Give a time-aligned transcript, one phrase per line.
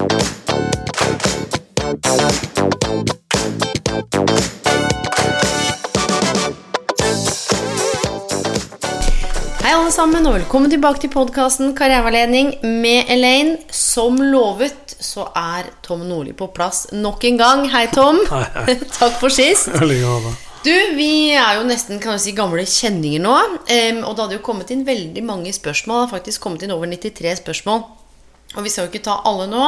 [0.00, 0.06] Hei
[9.74, 13.58] alle sammen, og velkommen tilbake til podkasten Karriereveiledning med Elaine.
[13.68, 17.68] Som lovet så er Tom Nordli på plass nok en gang.
[17.68, 18.24] Hei, Tom.
[18.32, 18.80] Hei, hei.
[19.02, 19.68] Takk for sist.
[20.64, 23.36] Du, vi er jo nesten kan si, gamle kjenninger nå.
[23.36, 26.06] og det hadde jo kommet inn veldig mange spørsmål.
[26.06, 27.99] Det har faktisk kommet inn over 93 spørsmål.
[28.56, 29.64] Og vi skal jo ikke ta alle nå,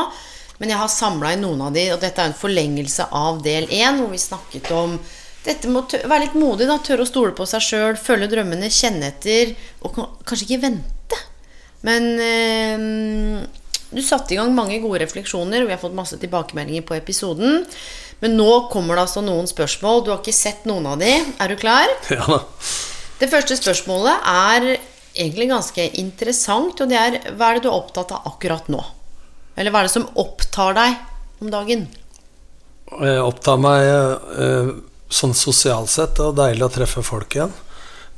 [0.58, 1.88] men jeg har samla inn noen av de.
[1.94, 4.96] Og dette er en forlengelse av del 1, hvor vi snakket om
[5.42, 8.70] dette med å være litt modig, da, tørre å stole på seg sjøl, følge drømmene,
[8.70, 11.18] kjenne etter, og kanskje ikke vente.
[11.82, 13.42] Men em,
[13.90, 17.66] du satte i gang mange gode refleksjoner, og vi har fått masse tilbakemeldinger på episoden.
[18.22, 20.04] Men nå kommer det altså noen spørsmål.
[20.06, 21.10] Du har ikke sett noen av de.
[21.42, 21.90] Er du klar?
[22.14, 22.40] Ja da.
[23.18, 24.64] Det første spørsmålet er
[25.14, 28.82] egentlig ganske interessant, og det er hva er det du er opptatt av akkurat nå?
[29.56, 31.88] Eller hva er det som opptar deg om dagen?
[32.92, 34.70] Jeg opptar meg eh,
[35.12, 36.16] sånn sosialt sett.
[36.16, 37.52] Det er deilig å treffe folk igjen.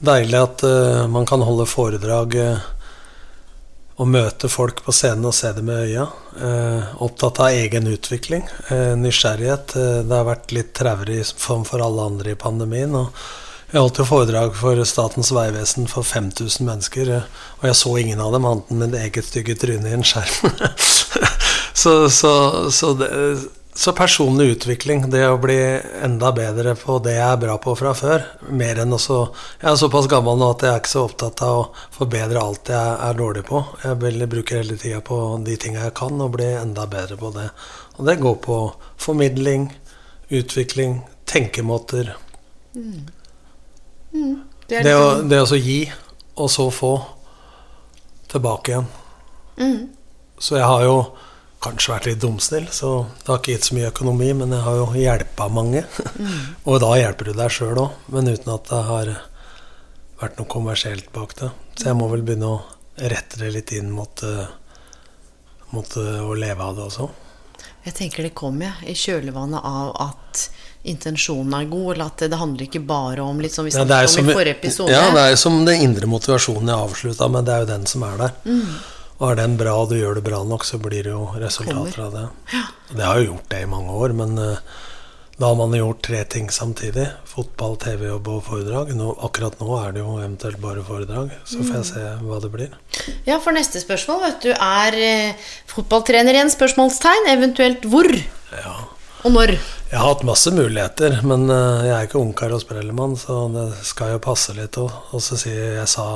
[0.04, 2.70] Deilig at eh, man kan holde foredrag eh,
[3.94, 6.08] og møte folk på scenen og se dem med øya.
[7.06, 8.42] Opptatt av egen utvikling.
[8.98, 9.76] Nysgjerrighet.
[10.02, 12.90] Det har vært litt traurig som for alle andre i pandemien.
[12.98, 13.14] og
[13.74, 17.24] jeg holdt jo foredrag for Statens vegvesen for 5000 mennesker, eh,
[17.58, 20.52] og jeg så ingen av dem annet enn mitt eget stygge tryne i en skjerm.
[21.82, 22.34] så, så,
[22.70, 23.08] så, det,
[23.74, 25.58] så personlig utvikling, det å bli
[26.06, 29.18] enda bedre på det jeg er bra på fra før, mer enn også
[29.64, 31.66] Jeg er såpass gammel nå at jeg er ikke så opptatt av å
[31.98, 33.64] forbedre alt jeg er dårlig på.
[33.82, 37.34] Jeg vil bruke hele tida på de tinga jeg kan, og bli enda bedre på
[37.34, 37.50] det.
[37.98, 38.60] Og det går på
[39.02, 39.66] formidling,
[40.30, 42.14] utvikling, tenkemåter.
[42.74, 43.13] Det
[44.14, 45.80] er Det å, liksom, det å gi,
[46.34, 46.94] og så få
[48.30, 48.88] tilbake igjen.
[49.58, 49.80] Mm.
[50.38, 50.96] Så jeg har jo
[51.64, 54.80] kanskje vært litt dumsnill, så det har ikke gitt så mye økonomi, men jeg har
[54.80, 55.84] jo hjelpa mange.
[56.18, 56.40] Mm.
[56.68, 59.12] og da hjelper du deg sjøl òg, men uten at det har
[60.20, 61.50] vært noe kommersielt bak det.
[61.78, 62.62] Så jeg må vel begynne å
[63.10, 64.50] rette det litt inn mot, eh,
[65.74, 67.08] mot eh, å leve av det også.
[67.84, 70.48] jeg tenker det kom jeg, i kjølvannet av at
[70.84, 73.96] intensjonen er god, eller at det, handler ikke bare om litt som vi Ja, det
[74.04, 74.92] er som, om i forrige episode.
[74.92, 77.44] ja, det er som den indre motivasjonen jeg avslutta med.
[77.48, 78.34] Det er jo den som er der.
[78.44, 78.74] Mm.
[79.18, 82.02] Og er den bra, og du gjør det bra nok, så blir det jo resultater
[82.08, 82.24] av det.
[82.98, 84.56] Det har jo gjort det i mange år, men uh,
[85.38, 87.06] da har man gjort tre ting samtidig.
[87.30, 88.90] Fotball, TV-jobb og foredrag.
[88.98, 91.30] Nå, akkurat nå er det jo eventuelt bare foredrag.
[91.46, 91.78] Så får Mm.
[91.78, 92.74] jeg se hva det blir.
[93.26, 96.52] Ja, for neste spørsmål, vet du, er uh, fotballtrener igjen?
[96.54, 97.30] Spørsmålstegn.
[97.38, 98.10] Eventuelt hvor
[98.54, 98.74] Ja.
[99.24, 99.54] Og når?
[99.90, 103.66] Jeg har hatt masse muligheter, men eh, jeg er ikke ungkar og sprellemann, så det
[103.88, 104.92] skal jo passe litt òg.
[105.16, 106.06] Og så sier jeg jeg sa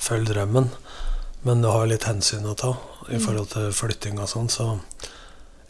[0.00, 0.70] 'følg drømmen',
[1.46, 2.74] men du har litt hensyn å ta
[3.08, 4.66] i forhold til flytting og sånn, så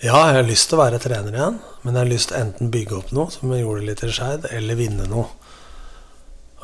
[0.01, 2.71] ja, jeg har lyst til å være trener igjen, men jeg har lyst til enten
[2.73, 5.27] bygge opp noe, som jeg gjorde litt i Skeid, eller vinne noe.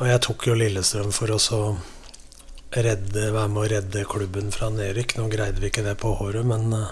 [0.01, 1.59] Og jeg tok jo Lillestrøm for å så
[2.73, 5.15] redde, være med å redde klubben fra nedrykk.
[5.19, 6.89] Nå greide vi ikke det på håret, men eh,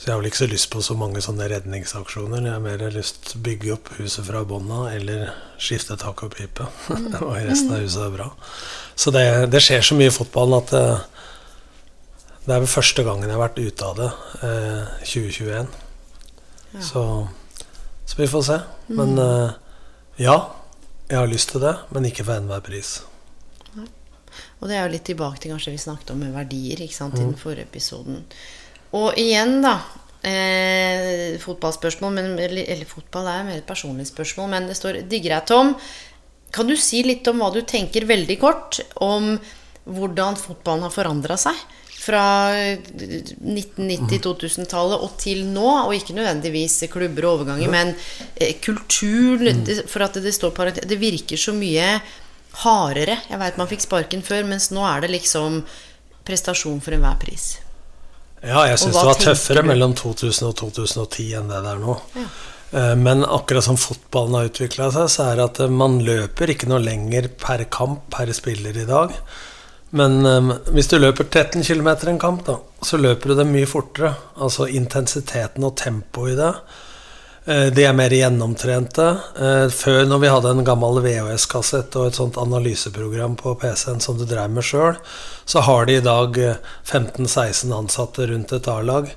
[0.00, 2.46] så jeg har vel ikke så lyst på så mange sånne redningsaksjoner.
[2.46, 5.26] Jeg har mer lyst til å bygge opp huset fra bånda eller
[5.60, 6.64] skifte tak og pipe.
[7.26, 8.30] og resten av huset er bra.
[8.96, 10.86] Så det, det skjer så mye i fotballen at det,
[12.46, 14.08] det er vel første gangen jeg har vært ute av det,
[14.48, 15.68] eh, 2021.
[16.88, 17.02] Så,
[18.08, 18.58] så vi får se.
[18.96, 19.52] Men eh,
[20.24, 20.38] ja,
[21.10, 23.02] jeg har lyst til det, men ikke for enhver pris.
[24.60, 27.20] Og det er jo litt tilbake til kanskje vi snakket om med verdier ikke sant,
[27.20, 28.24] i den forrige episoden.
[28.98, 29.78] Og igjen, da.
[30.20, 35.38] Eh, fotballspørsmål, men, eller, eller fotball er mer et personlig spørsmål, men det står 'Digger
[35.38, 35.74] deg, Tom'.
[36.52, 39.38] Kan du si litt om hva du tenker veldig kort om
[39.86, 41.54] hvordan fotballen har forandra seg?
[42.00, 42.24] Fra
[42.96, 47.94] 1990-2000-tallet og til nå, og ikke nødvendigvis klubber og overganger, men
[48.36, 52.00] eh, kulturen For at det står parentes Det virker så mye
[52.64, 53.16] hardere.
[53.30, 55.62] Jeg veit man fikk sparken før, mens nå er det liksom
[56.26, 57.69] prestasjon for enhver pris.
[58.40, 59.68] Ja, jeg syns det var tøffere du?
[59.68, 61.96] mellom 2000 og 2010 enn det det er nå.
[62.16, 62.26] Ja.
[62.70, 66.54] Eh, Men akkurat som fotballen har utvikla seg, så er det at eh, man løper
[66.54, 69.16] ikke noe lenger per kamp per spiller i dag.
[69.90, 73.66] Men um, hvis du løper 13 km en kamp, da, så løper du det mye
[73.66, 74.12] fortere.
[74.38, 76.52] Altså intensiteten og tempoet i det.
[77.48, 79.06] Uh, de er mer gjennomtrente.
[79.38, 84.18] Uh, før, når vi hadde en gammel VHS-kassett og et sånt analyseprogram på PC-en som
[84.18, 84.98] du drev med sjøl,
[85.48, 86.36] så har de i dag
[86.84, 89.08] 15-16 ansatte rundt et A-lag.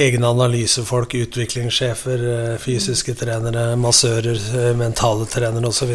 [0.00, 2.22] Egne analysefolk, utviklingssjefer,
[2.62, 4.40] fysiske trenere, massører,
[4.78, 5.92] mentale trenere osv.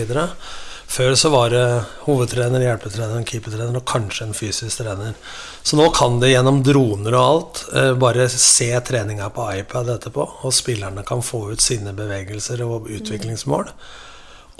[0.95, 1.63] Før så var det
[2.05, 5.11] hovedtrener, hjelpetrener, keepertrener og kanskje en fysisk trener.
[5.59, 10.27] Så nå kan de gjennom droner og alt eh, bare se treninga på iPad etterpå,
[10.47, 13.73] og spillerne kan få ut sine bevegelser og utviklingsmål.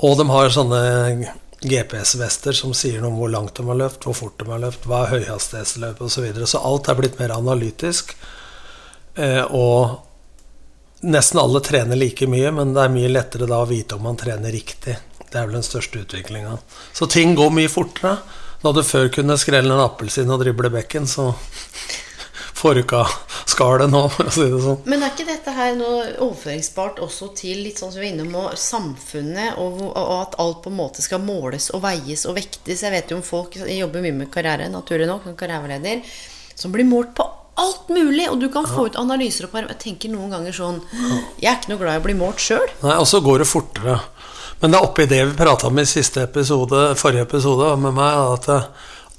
[0.03, 0.81] Og de har sånne
[1.63, 4.91] GPS-vester som sier noe om hvor langt de har løpt, hvor fort de har løpt,
[4.91, 6.17] hva er høyhastighetsløpet osv.
[6.17, 6.51] Så, videre.
[6.51, 8.11] så alt er blitt mer analytisk.
[9.15, 13.95] Eh, og nesten alle trener like mye, men det er mye lettere da å vite
[13.95, 14.99] om man trener riktig.
[15.35, 16.53] Det er vel den største utviklinga.
[16.95, 18.13] Så ting går mye fortere.
[18.63, 21.33] Da du før kunne skrelle en appelsin og drible bekken, så
[22.59, 23.01] får du ikke
[23.51, 24.79] skallet nå, for å si det sånn.
[24.87, 28.47] Men er ikke dette her noe overføringsbart også til litt sånn som vi er innom
[28.55, 32.85] samfunnet, og, og, at alt på en måte skal måles og veies og vektes?
[32.87, 36.15] Jeg vet jo om folk jobber mye med karriere, naturlig nok, som karriereleder,
[36.55, 37.27] som blir målt på
[37.59, 40.81] alt mulig, og du kan få ut analyser og Jeg tenker noen ganger sånn
[41.39, 42.67] Jeg er ikke noe glad i å bli målt sjøl.
[42.83, 43.99] Nei, og så går det fortere.
[44.65, 48.15] Men det er oppi det vi prata om i siste episode, forrige episode med meg,
[48.33, 48.63] at eh,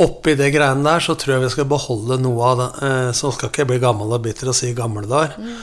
[0.03, 2.67] oppi det greiene der så tror jeg vi skal beholde noe av det.
[2.89, 5.39] Eh, så skal ikke jeg bli gammel og bitter og si gamle dager.
[5.39, 5.61] Mm.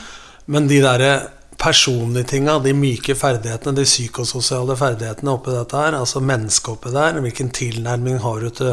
[0.56, 1.10] Men de derre
[1.60, 7.20] personlige tinga, de myke ferdighetene, de psykososiale ferdighetene oppi dette her, altså mennesket oppi der,
[7.26, 8.72] hvilken tilnærming har du til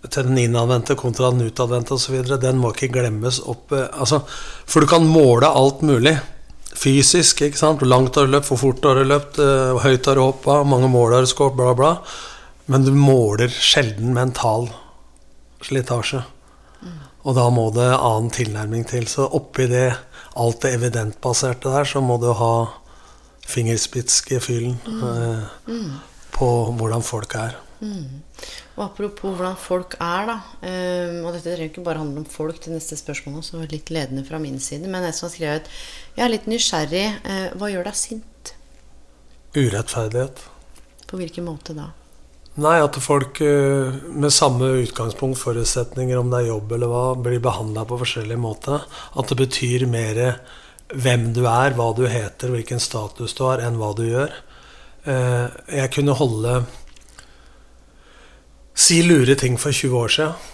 [0.00, 2.22] til den innadvendte kontra den utadvendte osv.
[2.40, 6.14] Den må ikke glemmes opp eh, altså, For du kan måle alt mulig
[6.76, 7.42] fysisk.
[7.42, 7.80] ikke sant?
[7.80, 10.24] Hvor langt har du løpt, hvor fort har du løpt, hvor eh, høyt har du
[10.24, 11.94] hoppa, hvor mange mål har du skåret, bla, bla.
[12.70, 14.68] Men du måler sjelden mental
[15.66, 16.22] slitasje.
[16.80, 17.00] Mm.
[17.26, 19.08] Og da må det annen tilnærming til.
[19.10, 19.88] Så oppi det,
[20.40, 22.54] alt det evidentbaserte der, så må du ha
[23.50, 25.02] fingerspitzgefühlen mm.
[25.10, 25.90] eh, mm.
[26.36, 27.58] på hvordan folk er.
[27.80, 28.20] Mm.
[28.80, 30.38] Og apropos hvordan folk er, da.
[30.64, 34.24] Um, og dette trenger ikke bare handle om folk til neste spørsmål, så litt ledende
[34.24, 34.88] fra min side.
[34.88, 35.68] Men jeg som har skrevet
[36.16, 37.04] Jeg er litt nysgjerrig.
[37.26, 38.54] Uh, hva gjør deg sint?
[39.52, 40.40] Urettferdighet.
[41.10, 41.90] På hvilken måte da?
[42.60, 47.44] Nei, at folk uh, med samme utgangspunkt, forutsetninger, om det er jobb eller hva, blir
[47.44, 48.80] behandla på forskjellig måte.
[49.12, 50.24] At det betyr mer
[50.88, 54.32] hvem du er, hva du heter, hvilken status du har, enn hva du gjør.
[55.04, 56.62] Uh, jeg kunne holde
[58.80, 60.48] si lure ting for 20 år siden,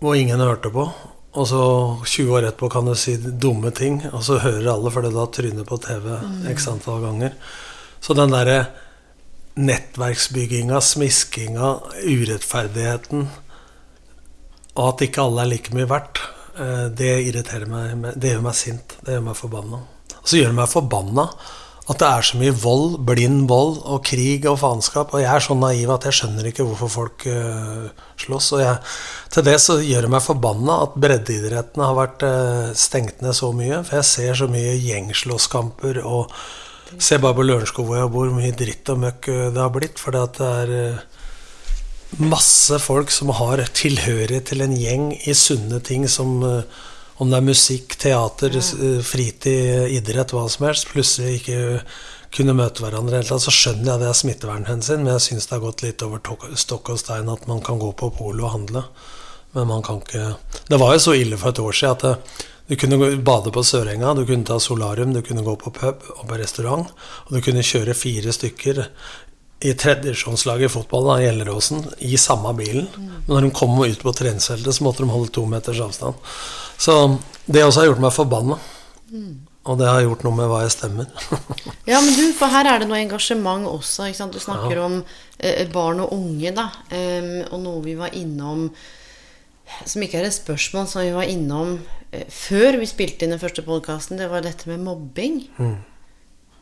[0.00, 0.84] hvor ingen hørte på.
[1.30, 1.62] Og så
[2.04, 5.26] 20 år etterpå kan du si dumme ting, og så hører alle, for det da
[5.30, 6.40] tryner på TV mm.
[6.50, 7.36] x antall ganger.
[8.02, 8.64] Så den derre
[9.60, 11.70] nettverksbygginga, smiskinga,
[12.02, 13.28] urettferdigheten,
[14.74, 16.20] og at ikke alle er like mye verdt,
[16.58, 18.10] eh, det irriterer meg.
[18.16, 18.96] Det gjør meg sint.
[19.04, 19.82] Det gjør meg forbanna.
[20.20, 21.26] Og så gjør det meg forbanna
[21.88, 25.14] at det er så mye vold, blind vold og krig og faenskap.
[25.14, 27.88] Og jeg er så naiv at jeg skjønner ikke hvorfor folk uh,
[28.20, 28.50] slåss.
[28.56, 28.76] Og jeg,
[29.34, 33.50] til det så gjør det meg forbanna at breddeidrettene har vært uh, stengt ned så
[33.56, 33.80] mye.
[33.88, 36.36] For jeg ser så mye gjengslåsskamper og
[36.98, 39.74] ser bare på Lørenskog hvor jeg bor, hvor mye dritt og møkk uh, det har
[39.74, 39.98] blitt.
[40.02, 41.02] For det er
[42.20, 46.42] masse folk som har tilhørighet til en gjeng i sunne ting som
[47.20, 51.60] om det er musikk, teater, eh, fritid, idrett, hva som helst, plutselig ikke
[52.30, 55.82] kunne møte hverandre så skjønner jeg det er smittevernhensyn, men jeg syns det har gått
[55.82, 56.22] litt over
[56.54, 58.84] stokk og stein at man kan gå på polet og handle.
[59.56, 60.36] Men man kan ikke
[60.68, 63.64] Det var jo så ille for et år siden at det, du kunne bade på
[63.66, 66.86] Sørenga, du kunne ta solarium, du kunne gå på pub og på restaurant.
[67.26, 68.84] Og du kunne kjøre fire stykker
[69.66, 72.86] i tredjesjonslaget i fotball, da, Gjelleråsen, i samme bilen.
[72.94, 76.30] Men når de kom ut på treningsfeltet, så måtte de holde to meters avstand.
[76.80, 76.96] Så
[77.44, 78.60] det også har gjort meg forbanna.
[79.68, 81.10] Og det har gjort noe med hva jeg stemmer.
[81.90, 84.08] ja, men du, for her er det noe engasjement også.
[84.08, 84.36] Ikke sant?
[84.36, 84.86] Du snakker ja.
[84.86, 84.96] om
[85.36, 86.70] eh, barn og unge, da.
[86.88, 88.70] Um, og noe vi var innom
[89.86, 91.76] som ikke er et spørsmål, som vi var innom
[92.10, 95.44] eh, før vi spilte inn den første podkasten, det var dette med mobbing.
[95.60, 95.76] Mm.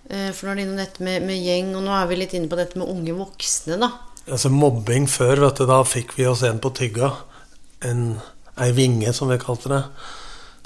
[0.08, 2.36] Eh, for nå er det innom dette med, med, gjeng, og nå er vi litt
[2.36, 3.92] inne på dette med unge voksne, da.
[4.28, 7.14] Altså mobbing før, vet du, da fikk vi oss en på tygga.
[7.88, 8.18] En
[8.62, 9.82] ei vinge, som vi kalte det,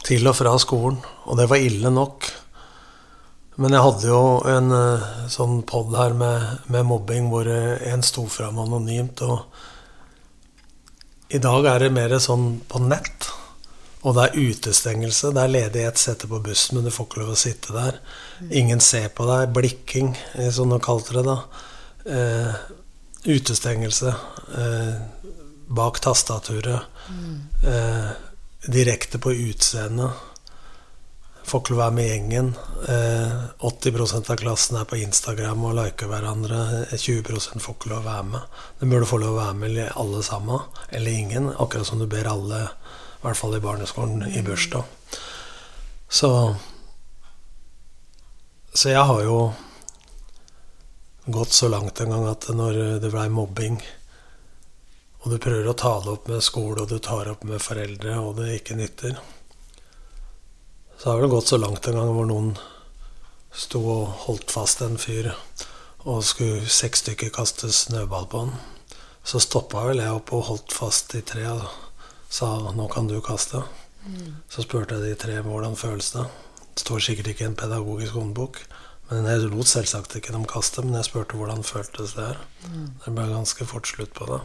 [0.07, 0.99] til og fra skolen.
[1.29, 2.31] Og det var ille nok.
[3.61, 6.41] Men jeg hadde jo en uh, sånn pod her med,
[6.73, 9.21] med, mobbing hvor uh, en sto fram anonymt.
[9.27, 9.39] Og
[11.37, 13.29] i dag er det mer sånn på nett.
[14.03, 15.31] Og det er utestengelse.
[15.35, 18.01] Det er ledighet, setter på bussen, men du får ikke lov å sitte der.
[18.51, 19.53] Ingen ser på deg.
[19.55, 20.09] Blikking,
[20.51, 21.37] som de kalte det da.
[22.11, 22.53] Eh,
[23.31, 24.11] utestengelse.
[25.67, 26.81] Bak tastaturet.
[27.67, 28.11] Eh,
[28.67, 30.11] direkte på utseendet.
[31.45, 32.51] Får ikke være med gjengen.
[32.89, 33.33] Eh,
[33.67, 36.87] 80% av klassen er på Instagram og liker hverandre.
[36.95, 38.61] 20 får ikke lov å være med.
[38.81, 41.51] De burde få lov å være med alle sammen, eller ingen.
[41.59, 44.85] Akkurat som du ber alle, i hvert fall i barneskolen, i bursdag.
[46.09, 46.57] Så
[48.75, 49.53] Så jeg har jo
[51.27, 53.83] gått så langt en gang at når det blei mobbing,
[55.23, 58.19] og du prøver å ta det opp med skole, og du tar opp med foreldre,
[58.19, 59.21] og det ikke nytter
[60.99, 62.53] Så har det gått så langt en gang hvor noen
[63.53, 65.33] sto og holdt fast en fyr,
[66.05, 68.53] og skulle seks stykker kaste snøball på han.
[69.25, 71.67] Så stoppa vel jeg opp og holdt fast de tre og
[72.29, 73.63] sa 'nå kan du kaste'.
[74.49, 76.27] Så spurte jeg de tre hvordan føles det.
[76.75, 78.59] Det står sikkert ikke i en pedagogisk håndbok.
[79.11, 82.39] Men jeg lot selvsagt ikke dem kaste, men jeg spurte hvordan føltes det her.
[83.05, 84.41] Det ble ganske fort slutt på det.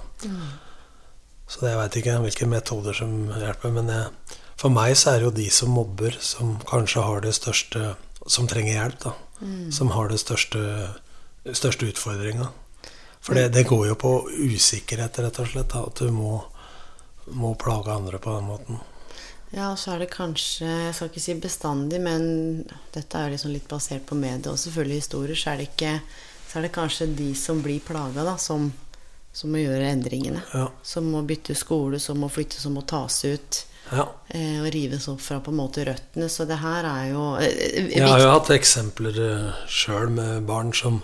[1.48, 3.72] Så jeg veit ikke hvilke metoder som hjelper.
[3.76, 7.36] Men jeg, for meg så er det jo de som mobber, som kanskje har det
[7.38, 7.96] største
[8.28, 9.12] Som trenger hjelp, da.
[9.72, 10.60] Som har det største,
[11.56, 12.50] største utfordringa.
[13.22, 15.72] For det, det, går jo på usikkerhet, rett og slett.
[15.72, 16.42] Da, at du må,
[17.32, 18.82] må plage andre på den måten.
[19.54, 23.36] Ja, og så er det kanskje Jeg skal ikke si bestandig, men dette er jo
[23.38, 25.94] liksom litt basert på mediet og selvfølgelig historier, så er det ikke
[26.48, 28.68] Så er det kanskje de som blir plaga, da, som,
[29.38, 30.42] som må gjøre endringene.
[30.54, 30.68] Ja.
[30.82, 33.64] Som må bytte skole, som må flytte, som må tas ut.
[33.92, 34.10] Ja.
[34.34, 36.28] Eh, og rives opp fra på en måte røttene.
[36.32, 39.20] Så det her er jo eh, Jeg har jo hatt eksempler
[39.72, 41.02] sjøl med barn som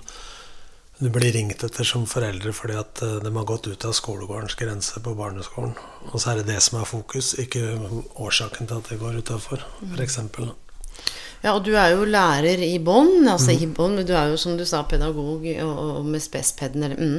[1.03, 4.57] du blir ringt etter som foreldre fordi at eh, de har gått ut av skolegårdens
[4.59, 5.73] grense på barneskolen.
[6.11, 7.63] Og så er det det som er fokus, ikke
[8.21, 10.19] årsaken til at det går utafor, f.eks.
[11.43, 14.39] Ja, og du er jo lærer i bånn, altså i bånn, men du er jo
[14.39, 17.17] som du sa pedagog og, og med spespeden eller mm.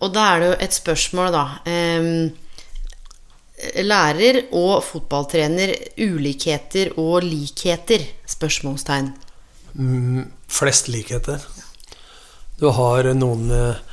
[0.00, 1.44] Og da er det jo et spørsmål, da.
[1.68, 2.30] Ehm,
[3.84, 8.06] lærer og fotballtrener, ulikheter og likheter?
[8.26, 9.12] Spørsmålstegn.
[9.74, 11.44] Mm, flest likheter.
[12.60, 13.86] Du har noen eh,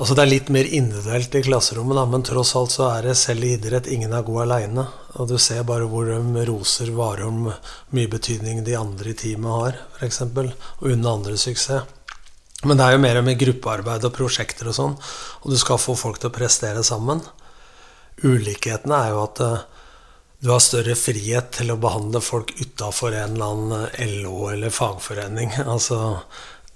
[0.00, 3.18] Altså Det er litt mer individuelt i klasserommet, da, men tross alt så er det
[3.20, 4.86] selv i idrett ingen er god aleine.
[5.20, 7.50] Og du ser bare hvor de roser Warholm
[7.92, 10.22] mye betydning de andre i teamet har, f.eks.
[10.24, 11.84] Og unne andre suksess.
[12.64, 14.96] Men det er jo mer med gruppearbeid og prosjekter og sånn,
[15.40, 17.22] og du skal få folk til å prestere sammen.
[18.20, 19.66] Ulikhetene er jo at eh,
[20.40, 25.56] du har større frihet til å behandle folk utafor en eller annen LO eller fagforening.
[25.74, 26.00] Altså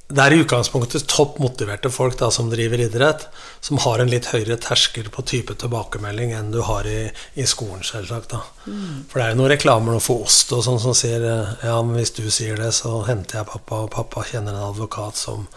[0.05, 3.25] det er i utgangspunktet topp motiverte folk da, som driver idrett,
[3.65, 7.09] som har en litt høyere terskel på type tilbakemelding enn du har i,
[7.41, 8.35] i skolen, selvsagt.
[8.69, 9.07] Mm.
[9.09, 12.13] For det er jo noen reklamer for ost og sånn som sier ja, men hvis
[12.21, 15.49] du sier det, så henter jeg pappa, og pappa kjenner en advokat som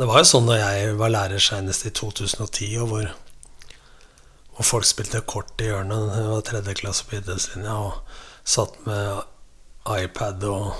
[0.00, 3.08] Det var jo sånn da jeg var lærer senest i 2010, og hvor,
[4.56, 6.14] hvor folk spilte kort i hjørnet.
[6.14, 7.98] Det var tredje klasse på idrettslinja og
[8.48, 9.20] satt med
[10.00, 10.70] iPad og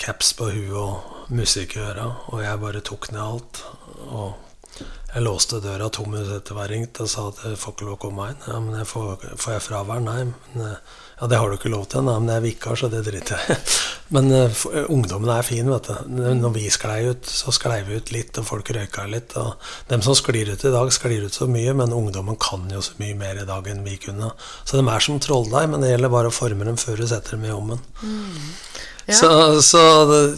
[0.00, 3.60] caps på huet og musikk i øra, og jeg bare tok ned alt.
[4.08, 4.80] Og
[5.12, 7.98] jeg låste døra to minutter etter hver ringt og sa at jeg får ikke lov
[7.98, 8.40] å komme inn.
[8.48, 10.00] Ja, men jeg får, får, jeg fravær?
[10.08, 10.22] Nei.
[10.54, 10.80] Men,
[11.20, 12.04] ja, det har du ikke lov til.
[12.04, 13.60] Nei, men jeg er vikar, så det driter jeg i.
[14.14, 16.18] Men uh, ungdommen er fin, vet du.
[16.38, 19.32] Når vi sklei ut, så sklei vi ut litt, og folk røyka litt.
[19.40, 19.56] Og
[19.90, 22.94] dem som sklir ut i dag, sklir ut så mye, men ungdommen kan jo så
[23.00, 24.28] mye mer i dag enn vi kunne.
[24.62, 27.34] Så de er som trolldeig, men det gjelder bare å forme dem før du setter
[27.34, 27.82] dem i ommen.
[27.98, 28.52] Mm.
[29.08, 29.18] Ja.
[29.18, 29.30] Så,
[29.62, 29.82] så,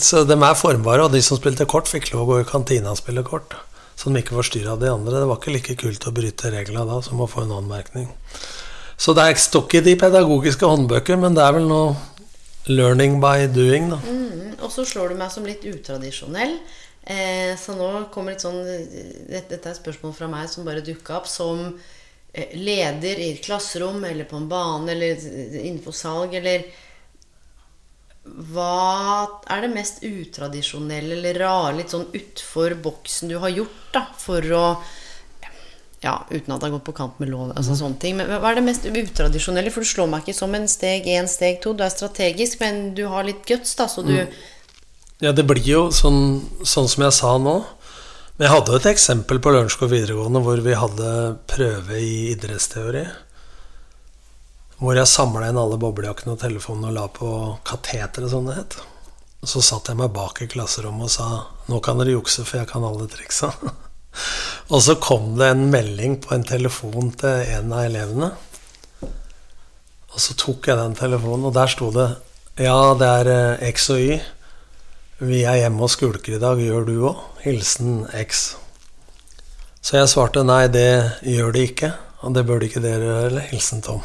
[0.00, 2.94] så, de er formbare, og de som spilte kort, fikk lov å gå i kantina
[2.94, 3.58] og spille kort.
[3.99, 5.18] Så de ikke forstyrra de andre.
[5.18, 8.08] Det var ikke like kult å bryte reglene da som å få en anmerkning.
[8.99, 11.95] Så det er står ikke i de pedagogiske håndbøker, men det er vel noe
[12.69, 14.00] learning by doing, da.
[14.05, 16.59] Mm, og så slår du meg som litt utradisjonell.
[17.09, 21.23] Eh, så nå kommer litt sånn Dette er et spørsmål fra meg som bare dukka
[21.23, 21.31] opp.
[21.31, 21.71] Som
[22.52, 25.17] leder i et klasserom eller på en bane eller
[25.62, 26.67] innenfor salg eller
[28.28, 34.02] hva er det mest utradisjonelle eller rare, litt sånn utfor boksen du har gjort da,
[34.21, 34.64] for å
[36.00, 37.50] ja, uten at det har gått på kant med lov.
[37.57, 38.19] Altså sånne ting.
[38.21, 39.73] Men hva er det mest utradisjonelle?
[39.75, 41.75] For du slår meg ikke som en steg én, steg to.
[41.75, 44.38] Du er strategisk, men du har litt guts, da, så du mm.
[45.19, 47.57] Ja, det blir jo sånn, sånn, som jeg sa nå.
[48.37, 51.14] Men jeg hadde et eksempel på Lørenskog videregående hvor vi hadde
[51.50, 53.02] prøve i idrettsteori.
[54.78, 57.33] Hvor jeg samla inn alle boblejakkene og telefonene og la på
[57.67, 58.78] kateteret, som det het.
[59.43, 61.28] Så satt jeg meg bak i klasserommet og sa
[61.67, 63.50] nå kan dere jukse, for jeg kan alle triksa.
[64.69, 68.31] og så kom det en melding på en telefon til en av elevene.
[70.09, 72.09] Og så tok jeg den telefonen, og der sto det
[72.59, 74.19] Ja, det er eh, X og Y.
[75.23, 76.59] Vi er hjemme og skulker i dag.
[76.59, 77.21] Gjør du òg?
[77.45, 78.57] Hilsen X.
[79.79, 80.91] Så jeg svarte nei, det
[81.23, 81.93] gjør de ikke.
[82.27, 83.47] Og det bør det ikke dere gjøre heller.
[83.53, 84.03] Hilsen Tom.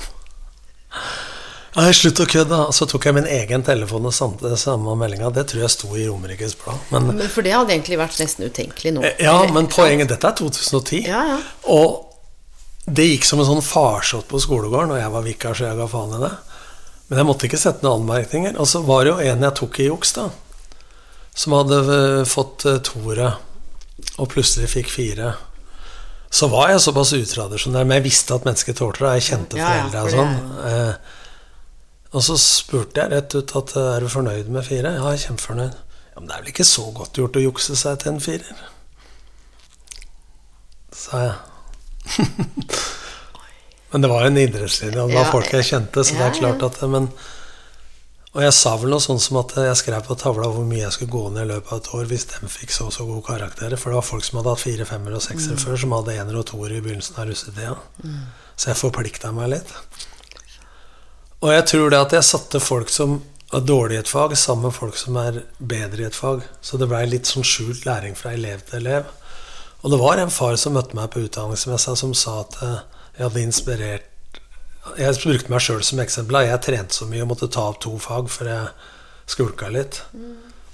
[1.74, 2.58] Nei, slutt å kødde.
[2.78, 5.32] Så tok jeg min egen telefon og sendte samme meldinga.
[5.34, 6.82] Det tror jeg sto i Romerikes Blad.
[6.94, 9.06] Men, Men For det hadde egentlig vært nesten utenkelig nå.
[9.22, 11.08] ja, men poenget Dette er 2010.
[11.10, 11.40] Ja, ja.
[11.74, 12.10] Og
[12.86, 15.88] det gikk som en sånn farsott på skolegården, og jeg var vikar, så jeg ga
[15.90, 16.32] faen i det.
[17.08, 18.60] Men jeg måtte ikke sette noen anmerkninger.
[18.60, 20.28] Og så var det jo en jeg tok i juks, da.
[21.34, 23.32] Som hadde eh, fått eh, toere,
[24.20, 25.32] og plutselig fikk fire.
[26.34, 29.18] Så var jeg såpass utradisjonell, men jeg visste at mennesker tålte det.
[29.20, 30.38] Jeg kjente Ja, foreldre og sånn.
[32.14, 34.94] Og så spurte jeg rett ut at eh, er du fornøyd med fire?
[34.98, 35.78] Ja, jeg er kjempefornøyd.
[36.14, 38.66] Ja, Men det er vel ikke så godt gjort å jukse seg til en firer?
[40.94, 41.38] Sa jeg.
[43.94, 46.38] men det var en idrettslinje, og det var Ja, folk jeg kjente, så det er
[46.38, 47.08] klart at men,
[48.36, 50.94] Og jeg sa vel noe sånn som at jeg skrev på tavla hvor mye jeg
[50.94, 53.26] skulle gå ned i løpet av et år hvis de fikk så og så gode
[53.26, 53.78] karakterer.
[53.80, 56.40] For det var folk som hadde hatt fire, femmer og seksere før, som hadde ener
[56.42, 57.78] og toer i begynnelsen av russetida.
[58.54, 59.74] Så jeg forplikta meg litt.
[61.44, 63.18] Og jeg tror det at jeg satte folk som
[63.54, 66.46] er dårlige i et fag, sammen med folk som er bedre i et fag.
[66.64, 69.12] Så det blei litt sånn skjult læring fra elev til elev.
[69.84, 72.80] Og det var en far som møtte meg på utdanningsmessa, som sa at eh,
[73.18, 74.10] jeg hadde inspirert
[75.00, 76.42] Jeg brukte meg sjøl som eksempel.
[76.44, 78.72] Jeg trente så mye og måtte ta opp to fag, for jeg
[79.32, 80.02] skulka litt.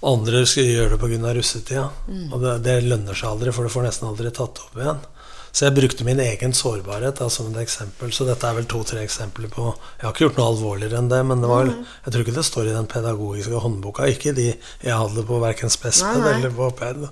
[0.05, 1.33] Andre skulle gjøre det pga.
[1.35, 1.83] russetida.
[2.31, 5.03] Og det, det lønner seg aldri, for du får nesten aldri tatt det opp igjen.
[5.51, 8.11] Så jeg brukte min egen sårbarhet da, som et eksempel.
[8.15, 11.21] Så dette er vel to-tre eksempler på Jeg har ikke gjort noe alvorligere enn det,
[11.25, 11.71] men det var,
[12.05, 14.09] jeg tror ikke det står i den pedagogiske håndboka.
[14.13, 17.07] Ikke de jeg hadde på verken Spesped eller på PED.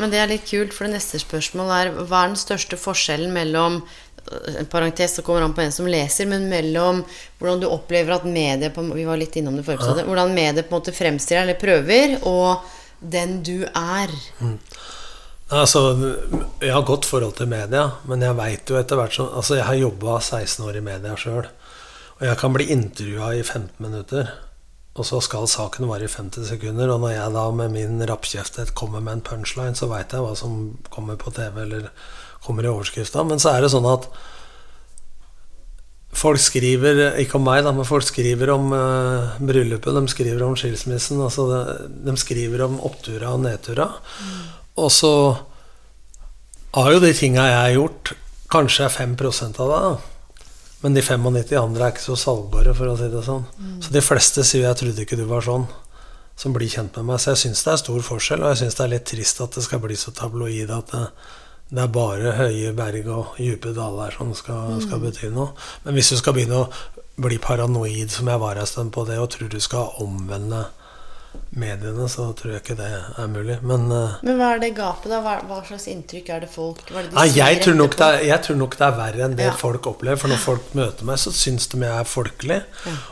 [0.00, 3.32] Men det er litt kult, for det neste spørsmålet er hva er den største forskjellen
[3.34, 7.04] mellom øh, en parentes, så kommer an på en som leser, men mellom
[7.38, 10.06] hvordan du opplever at mediet på, Vi var litt innom det forrige episode.
[10.08, 12.64] Hvordan mediet på en måte fremstiller eller prøver, og
[13.02, 14.12] den du er.
[15.52, 15.80] Altså,
[16.62, 19.66] jeg har godt forhold til media, men jeg veit jo etter hvert som Altså, jeg
[19.68, 21.44] har jobba 16 år i media sjøl,
[22.16, 24.30] og jeg kan bli intervjua i 15 minutter,
[24.96, 28.72] og så skal saken vare i 50 sekunder, og når jeg da med min rappkjefthet
[28.74, 31.90] kommer med en punchline, så veit jeg hva som kommer på TV, eller
[32.44, 33.24] kommer i overskrifta.
[33.24, 34.08] Men så er det sånn at
[36.12, 40.52] Folk skriver, ikke om meg, da, men folk skriver om uh, bryllupet, de skriver om
[40.60, 41.22] skilsmissen.
[41.24, 41.60] Altså det,
[42.04, 43.86] de skriver om opptura og nedtura.
[44.80, 45.12] Og så
[46.72, 48.14] har jo de tinga jeg har gjort,
[48.52, 49.82] kanskje er 5% av det.
[50.82, 53.44] Men de 95 andre er ikke så salgbare, for å si det sånn.
[53.84, 55.68] Så de fleste sier 'jeg trodde ikke du var sånn',
[56.36, 57.20] som blir kjent med meg.
[57.20, 59.52] Så jeg syns det er stor forskjell, og jeg syns det er litt trist at
[59.52, 61.08] det skal bli så tabloid at det,
[61.70, 65.52] det er bare høye berg og dype daler som skal, skal bety noe.
[65.84, 66.72] Men hvis du skal begynne å
[67.16, 70.66] bli paranoid, som jeg var en stund på det, og tror du skal omvende
[71.52, 73.58] mediene, så tror jeg ikke det er mulig.
[73.66, 75.20] Men eh, Men hva er det gapet, da?
[75.24, 78.24] Hva, hva slags inntrykk er det folk det de Nei, jeg, tror nok det er,
[78.30, 79.56] jeg tror nok det er verre enn det Ja.
[79.60, 80.20] folk opplever.
[80.20, 82.60] For når folk møter meg, så syns de jeg er folkelig.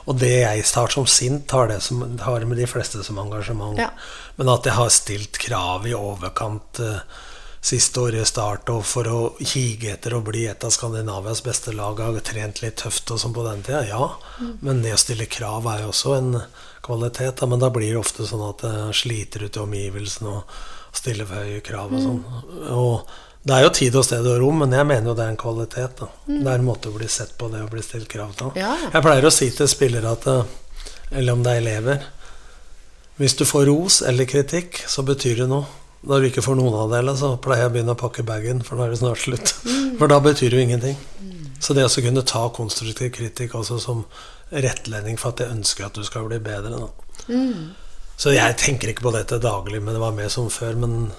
[0.06, 3.78] Og det jeg tar som sint, har det som, har med de fleste som engasjement.
[3.80, 3.90] Ja.
[4.40, 7.02] Men at jeg har stilt krav i overkant uh,
[7.60, 11.74] siste året i start og for å kige etter å bli et av Skandinavias beste
[11.76, 14.06] lag, har trent litt tøft og sånn på den tida, ja.
[14.64, 16.30] Men det å stille krav er jo også en
[16.84, 17.36] kvalitet.
[17.40, 17.48] Da.
[17.50, 20.60] Men da blir det ofte sånn at det sliter ut i omgivelsene og
[20.96, 22.22] stiller for høye krav og sånn.
[22.74, 25.32] Og det er jo tid og sted og rom, men jeg mener jo det er
[25.32, 26.00] en kvalitet.
[26.02, 26.08] Da.
[26.28, 28.52] Det er en måte å bli sett på det og bli stilt krav til.
[28.60, 28.74] Ja.
[28.90, 30.56] Jeg pleier å si til spillere at eh,
[31.16, 32.04] Eller om det er elever
[33.18, 35.66] Hvis du får ros eller kritikk, så betyr det noe.
[36.00, 38.62] Når du ikke får noen av delene, så pleier jeg å begynne å pakke bagen,
[38.64, 39.52] for da er det snart slutt.
[39.98, 40.96] For da betyr det jo ingenting.
[41.60, 44.06] Så det å kunne ta konstruktiv kritikk også som
[44.50, 46.88] rettlending for at jeg ønsker at du skal bli bedre,
[47.28, 47.76] Mm.
[48.16, 50.74] Så jeg tenker ikke på det til daglig, men det var mer som før.
[50.76, 51.12] Men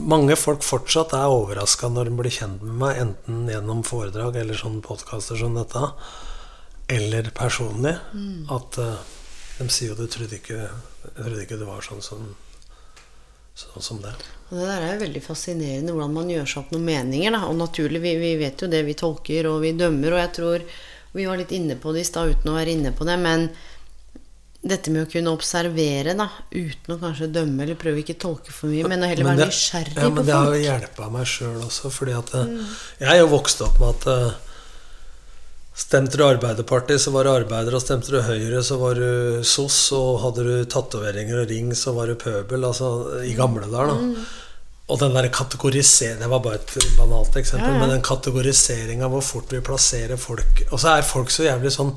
[0.00, 4.56] mange folk fortsatt er overraska når de blir kjent med meg, enten gjennom foredrag eller
[4.56, 5.82] sånne podkaster som dette,
[6.94, 7.92] eller personlig.
[8.54, 8.96] At uh,
[9.58, 10.70] de sier jo du trodde ikke,
[11.18, 12.24] trodde ikke det var sånn som,
[13.58, 14.14] sånn som det.
[14.48, 17.36] Og det der er jo veldig fascinerende hvordan man gjør seg opp noen meninger.
[17.36, 17.44] Da.
[17.50, 20.16] Og naturlig, vi, vi vet jo det, vi tolker og vi dømmer.
[20.16, 20.66] Og jeg tror
[21.14, 23.16] vi var litt inne på det i stad uten å være inne på det.
[23.22, 23.48] Men
[24.64, 28.54] dette med å kunne observere da, uten å kanskje dømme eller prøve ikke å tolke
[28.54, 30.64] for mye, men å heller være det- nysgjerrig ja, men på det har jo folk.
[30.64, 32.66] hjelpa meg sjøl også, fordi at mm.
[33.04, 34.34] jeg er jo vokst opp med at eh,
[35.74, 39.90] Stemte du Arbeiderpartiet, så var du arbeider, og stemte du Høyre, så var du SOS,
[39.98, 44.22] og hadde du tatoveringer og ring, så var du pøbel, altså i gamle dager, da.
[44.88, 47.80] Og den der kategoriseringen Det var bare et banalt eksempel, Ja, ja.
[47.80, 51.94] men den kategoriseringa hvor fort vi plasserer folk Og så er folk så jævlig sånn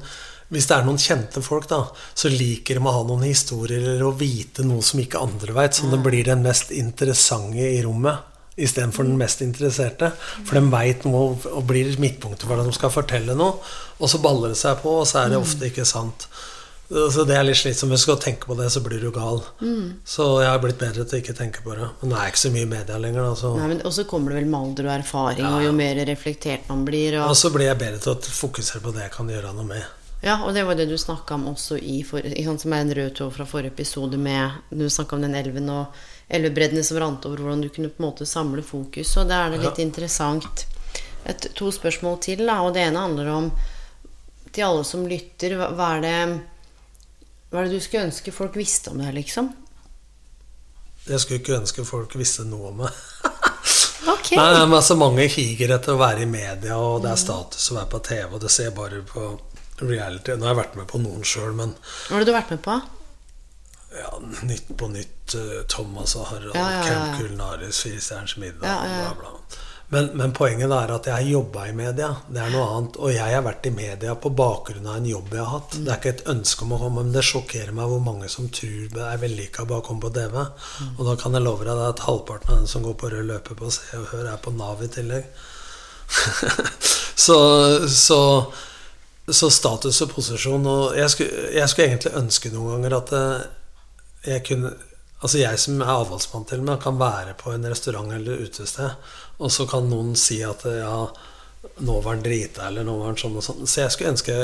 [0.47, 1.81] Hvis det er noen kjente folk, da,
[2.15, 5.75] så liker de å ha noen historier eller å vite noe som ikke andre veit,
[5.75, 8.23] så det blir den mest interessante i rommet.
[8.55, 10.13] istedenfor den mest interesserte.
[10.47, 13.59] For de veit noe og blir midtpunktet for at de skal fortelle noe.
[13.99, 16.29] Og så baller det seg på, og så er det ofte ikke sant.
[16.87, 17.91] Så det er litt slitsomt.
[17.91, 19.41] Hvis du skal tenke på det, så blir du gal.
[20.07, 21.89] Så jeg har blitt bedre til å ikke tenke på det.
[22.01, 23.25] Men nå er ikke så mye i media lenger.
[23.27, 23.51] Da, så.
[23.59, 26.69] Nei, men Og så kommer det vel med alder og erfaring, og jo mer reflektert
[26.71, 27.19] man blir.
[27.19, 29.67] Og, Og så blir jeg bedre til å fokusere på det jeg kan gjøre noe
[29.67, 29.93] med.
[30.23, 32.95] ja, og det var det du snakka om også i for, sant, Som er en
[32.95, 35.93] rød tråd fra forrige episode med Du snakka om den elven og
[36.29, 39.11] elvebreddene som rant over, hvordan du kunne på en måte samle fokus.
[39.17, 40.65] Og da er det litt interessant.
[41.27, 42.61] Et, to spørsmål til, da.
[42.63, 43.51] Og det ene handler om
[44.51, 46.19] Til alle som lytter, hva er det
[47.51, 49.51] Hva er det du skulle ønske folk visste om det, liksom?
[51.07, 52.91] Jeg skulle ikke ønske folk visste noe om det.
[54.15, 54.35] okay.
[54.35, 57.77] Nei, men altså Mange higer etter å være i media, og det er status å
[57.79, 59.29] være på TV, og det ser bare på
[59.85, 60.35] reality.
[60.35, 61.73] Nå har jeg vært med på noen sjøl, men
[62.09, 62.77] Hva har du vært med på?
[63.97, 64.11] ja,
[64.43, 66.83] Nytt på nytt, eh, Thomas og Harald, Ja, ja, ja.
[66.89, 69.13] Camp Culinaris, Firestjerners middag, Ja, ja, ja.
[69.13, 69.63] bla, bla.
[69.89, 72.09] Men, men poenget er at jeg har jobba i media.
[72.27, 72.97] Det er noe annet.
[72.99, 75.77] Og jeg har vært i media på bakgrunn av en jobb jeg har hatt.
[75.79, 78.49] Det er ikke et ønske om å komme, men det sjokkerer meg hvor mange som
[78.51, 80.41] tror det er vellykka bare å komme på TV.
[80.89, 83.59] Og da kan jeg love deg at halvparten av den som går på rød løper
[83.61, 85.31] på Se og Hør, er på Nav i tillegg.
[87.27, 87.39] så,
[87.91, 88.19] så,
[89.27, 93.11] så status og posisjon Og jeg skulle, jeg skulle egentlig ønske noen ganger at
[94.27, 94.71] jeg kunne
[95.17, 98.93] Altså jeg som er avholdsmann til meg, kan være på en restaurant eller utested,
[99.41, 101.07] og så kan noen si at ja,
[101.81, 103.65] nå var han drita, eller nå var han sånn og sånn.
[103.65, 104.35] Så jeg skulle ønske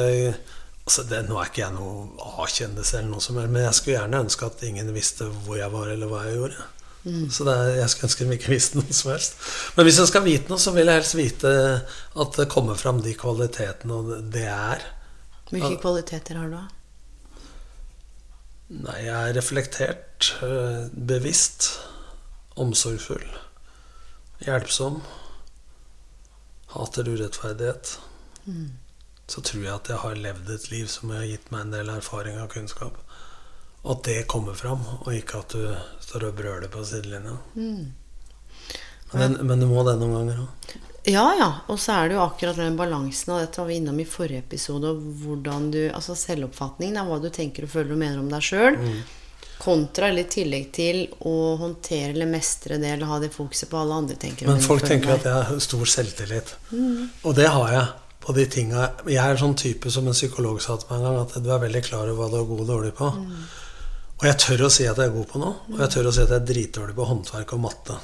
[0.84, 3.98] altså det, Nå er ikke jeg noe A-kjendis, eller noe som helst, men jeg skulle
[4.00, 6.66] gjerne ønske at ingen visste hvor jeg var, eller hva jeg gjorde.
[7.36, 9.40] Så det er, jeg skulle ønske de ikke visste noe som helst.
[9.76, 11.56] Men hvis jeg skal vite noe, så vil jeg helst vite
[12.24, 14.86] at det kommer fram de kvalitetene og det er.
[15.52, 16.83] Hvilke kvaliteter har du, da?
[18.74, 21.68] Nei, jeg er reflektert, øh, bevisst,
[22.58, 23.26] omsorgsfull,
[24.46, 25.02] hjelpsom,
[26.74, 28.00] hater urettferdighet.
[29.30, 31.90] Så tror jeg at jeg har levd et liv som har gitt meg en del
[31.94, 32.98] erfaring og kunnskap.
[33.84, 37.38] Og at det kommer fram, og ikke at du står og brøler på sidelinja.
[39.14, 40.76] Men, men du må det noen ganger òg.
[41.04, 41.50] Ja, ja.
[41.68, 44.40] Og så er det jo akkurat den balansen, og dette var vi innom i forrige
[44.46, 48.46] episode, hvordan du Altså selvoppfatningen av hva du tenker og føler og mener om deg
[48.46, 48.80] sjøl.
[49.64, 53.80] Kontra eller i tillegg til å håndtere eller mestre det, eller ha det fokuset på
[53.80, 56.56] alle andre tenker Men folk tenker at jeg har stor selvtillit.
[57.24, 57.86] Og det har jeg
[58.24, 61.06] på de tinga Jeg er en sånn type som en psykolog sa til meg en
[61.10, 63.12] gang, at du er veldig klar over hva du er god og dårlig på.
[64.24, 66.16] Og jeg tør å si at jeg er god på noe, og jeg tør å
[66.16, 67.98] si at jeg er dritdårlig på håndverk og matte.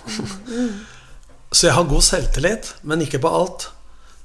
[1.51, 3.69] Så jeg har god selvtillit, men ikke på alt.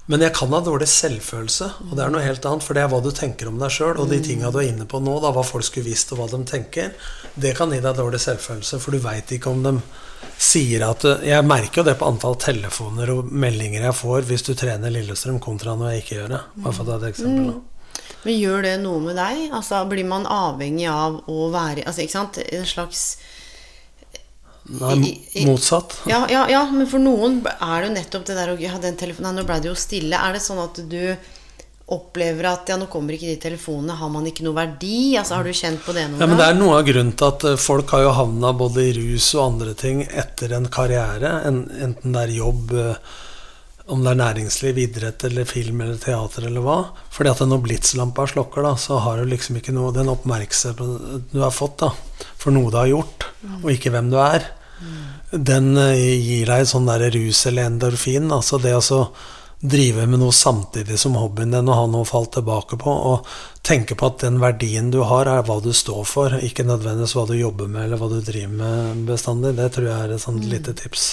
[0.06, 2.64] Men jeg kan ha dårlig selvfølelse, og det er noe helt annet.
[2.66, 4.84] For det er hva du tenker om deg sjøl, og de tinga du er inne
[4.88, 6.92] på nå, da, hva folk skulle visst, og hva de tenker,
[7.40, 9.78] det kan gi deg dårlig selvfølelse, for du veit ikke om de
[10.40, 14.54] sier at Jeg merker jo det på antall telefoner og meldinger jeg får hvis du
[14.56, 16.42] trener Lillestrøm, kontra når jeg ikke gjør det.
[16.64, 17.48] Bare for å ta et eksempel.
[17.52, 18.04] da.
[18.24, 19.42] Men gjør det noe med deg?
[19.52, 22.40] Altså Blir man avhengig av å være Altså, ikke sant?
[22.44, 23.04] En slags
[24.64, 25.98] Nei, motsatt.
[26.09, 28.96] Ja, ja, ja, men for noen er det jo nettopp det der å ja, den
[28.96, 30.16] telefonen, Nå ble det jo stille.
[30.16, 31.03] Er det sånn at du
[31.92, 35.18] opplever at ja, nå kommer ikke de telefonene, har man ikke noe verdi?
[35.20, 37.29] Altså, Har du kjent på det noen Ja, men Det er noe av grunnen til
[37.29, 41.35] at eh, folk har jo havna både i rus og andre ting etter en karriere,
[41.44, 43.20] en, enten det er jobb, eh,
[43.87, 46.79] om det er næringsliv, idrett eller film eller teater eller hva.
[47.12, 51.40] Fordi at når blitslampa slukker, da, så har du liksom ikke noe den oppmerksomheten du
[51.42, 51.92] har fått da,
[52.40, 53.29] for noe du har gjort,
[53.61, 54.49] og ikke hvem du er.
[55.31, 58.31] Den eh, gir deg sånn der rus eller endorfin.
[58.33, 59.07] Altså det å
[59.64, 63.29] drive med noe samtidig som hobbyen din og ha noe å falle tilbake på, og
[63.64, 67.25] tenke på at den verdien du har, er hva du står for, ikke nødvendigvis hva
[67.29, 69.55] du jobber med eller hva du driver med bestandig.
[69.61, 71.09] Det tror jeg er et sånt lite tips.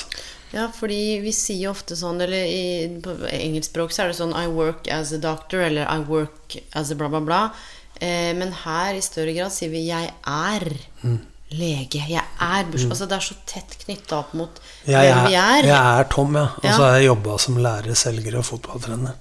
[0.51, 4.47] Ja, fordi vi sier ofte sånn, eller i, på engelskspråk så er det sånn I
[4.51, 7.41] work as a doctor, eller I work as a bla, bla, bla.
[8.01, 10.67] Eh, men her i større grad sier vi jeg er
[11.51, 12.01] lege.
[12.07, 12.85] Jeg er burs...
[12.89, 15.67] Altså det er så tett knytta opp mot Jeg hvem vi er.
[15.67, 16.47] jeg er Tom, ja.
[16.61, 19.15] Og så har jeg jobba som lærer, selger og fotballtrener.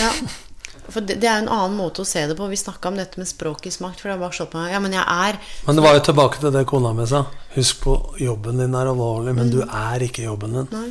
[0.00, 0.10] Ja.
[0.88, 2.46] For det, det er en annen måte å se det på.
[2.50, 4.00] Vi snakka om dette med språkets makt.
[4.00, 6.42] For det har bare slått meg Ja, men jeg er Men det var jo tilbake
[6.42, 7.24] til det kona mi sa.
[7.56, 10.70] Husk på, jobben din er alvorlig, men du er ikke jobben din.
[10.74, 10.88] Nei.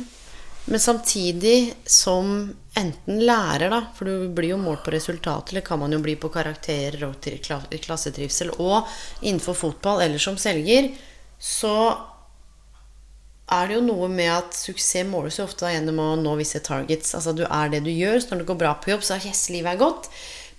[0.66, 2.32] Men samtidig som
[2.74, 6.16] enten lærer, da, for du blir jo målt på resultat, eller kan man jo bli
[6.18, 7.28] på karakterer og
[7.84, 8.90] klassetrivsel, og
[9.22, 10.90] innenfor fotball eller som selger,
[11.38, 11.76] så
[13.46, 17.14] er det jo noe med at suksess måles jo ofte gjennom å nå visse targets.
[17.14, 19.28] Altså du er det du gjør, så når det går bra på jobb, så er
[19.28, 20.10] yes, livet er godt.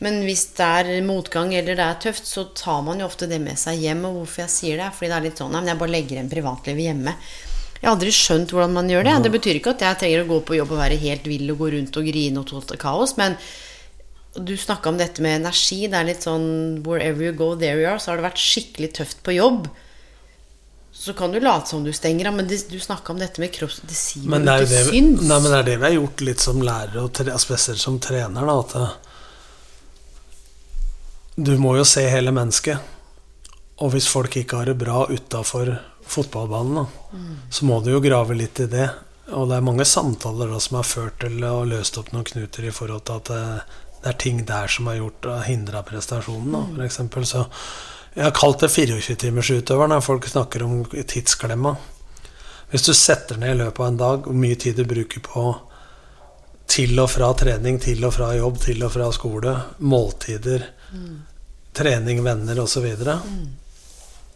[0.04, 3.42] Men hvis det er motgang eller det er tøft, så tar man jo ofte det
[3.44, 4.06] med seg hjem.
[4.08, 5.96] Og hvorfor jeg sier det, er fordi det er litt sånn Nei, men jeg bare
[5.96, 7.16] legger igjen privatlivet hjemme.
[7.78, 9.16] Jeg har aldri skjønt hvordan man gjør det.
[9.26, 11.60] Det betyr ikke at jeg trenger å gå på jobb og være helt vill og
[11.62, 13.36] gå rundt og grine og tåle kaos, men
[14.38, 15.84] du snakka om dette med energi.
[15.90, 16.48] Det er litt sånn
[16.86, 18.00] Wherever you go, there you are.
[18.00, 19.68] Så har det vært skikkelig tøft på jobb.
[21.08, 23.54] Så kan du late som du stenger av, men det, du snakka om dette med
[23.56, 23.80] kropps...
[23.88, 25.22] Det sier Men det, er jo ikke det, syns.
[25.24, 27.96] nei, men det er det vi har gjort litt som lærere, og tre, spesielt som
[28.04, 28.44] trener.
[28.50, 28.74] Da, at
[31.48, 32.78] du må jo se hele mennesket.
[33.86, 35.72] Og hvis folk ikke har det bra utafor
[36.04, 36.86] fotballbanen, da,
[37.56, 38.90] så må du jo grave litt i det.
[39.32, 42.68] Og det er mange samtaler da, som har ført til å løst opp noen knuter
[42.68, 43.44] i forhold til at det,
[44.02, 46.76] det er ting der som har gjort hindra prestasjonen, f.eks.
[46.76, 47.24] for eksempel.
[47.32, 47.48] Så
[48.18, 51.76] jeg har kalt det 24-timersutøveren når folk snakker om tidsklemma.
[52.72, 55.44] Hvis du setter ned i løpet av en dag hvor mye tid du bruker på
[56.68, 59.54] til og fra trening, til og fra jobb, til og fra skole,
[59.86, 60.66] måltider,
[61.78, 62.90] trening, venner osv.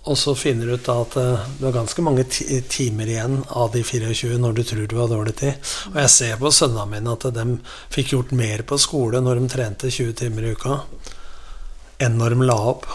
[0.01, 3.73] Og så finner du ut da at eh, du har ganske mange timer igjen av
[3.73, 5.73] de 24 når du tror du har dårlig tid.
[5.91, 7.45] Og jeg ser på sønnene mine at de
[7.93, 10.83] fikk gjort mer på skole når de trente 20 timer i uka,
[12.01, 12.89] enn når de la opp.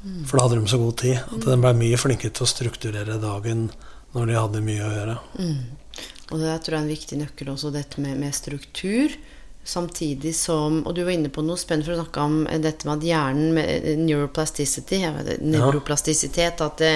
[0.00, 3.18] For da hadde de så god tid at de ble mye flinkere til å strukturere
[3.20, 3.66] dagen
[4.14, 5.16] når de hadde mye å gjøre.
[6.30, 9.12] Og det tror jeg er en viktig nøkkel også, dette med, med struktur.
[9.60, 12.96] Samtidig som Og du var inne på noe spennende for å snakke om dette med
[12.96, 15.02] at hjernen med neuroplasticity,
[15.44, 16.94] neuroplastisitet, at det,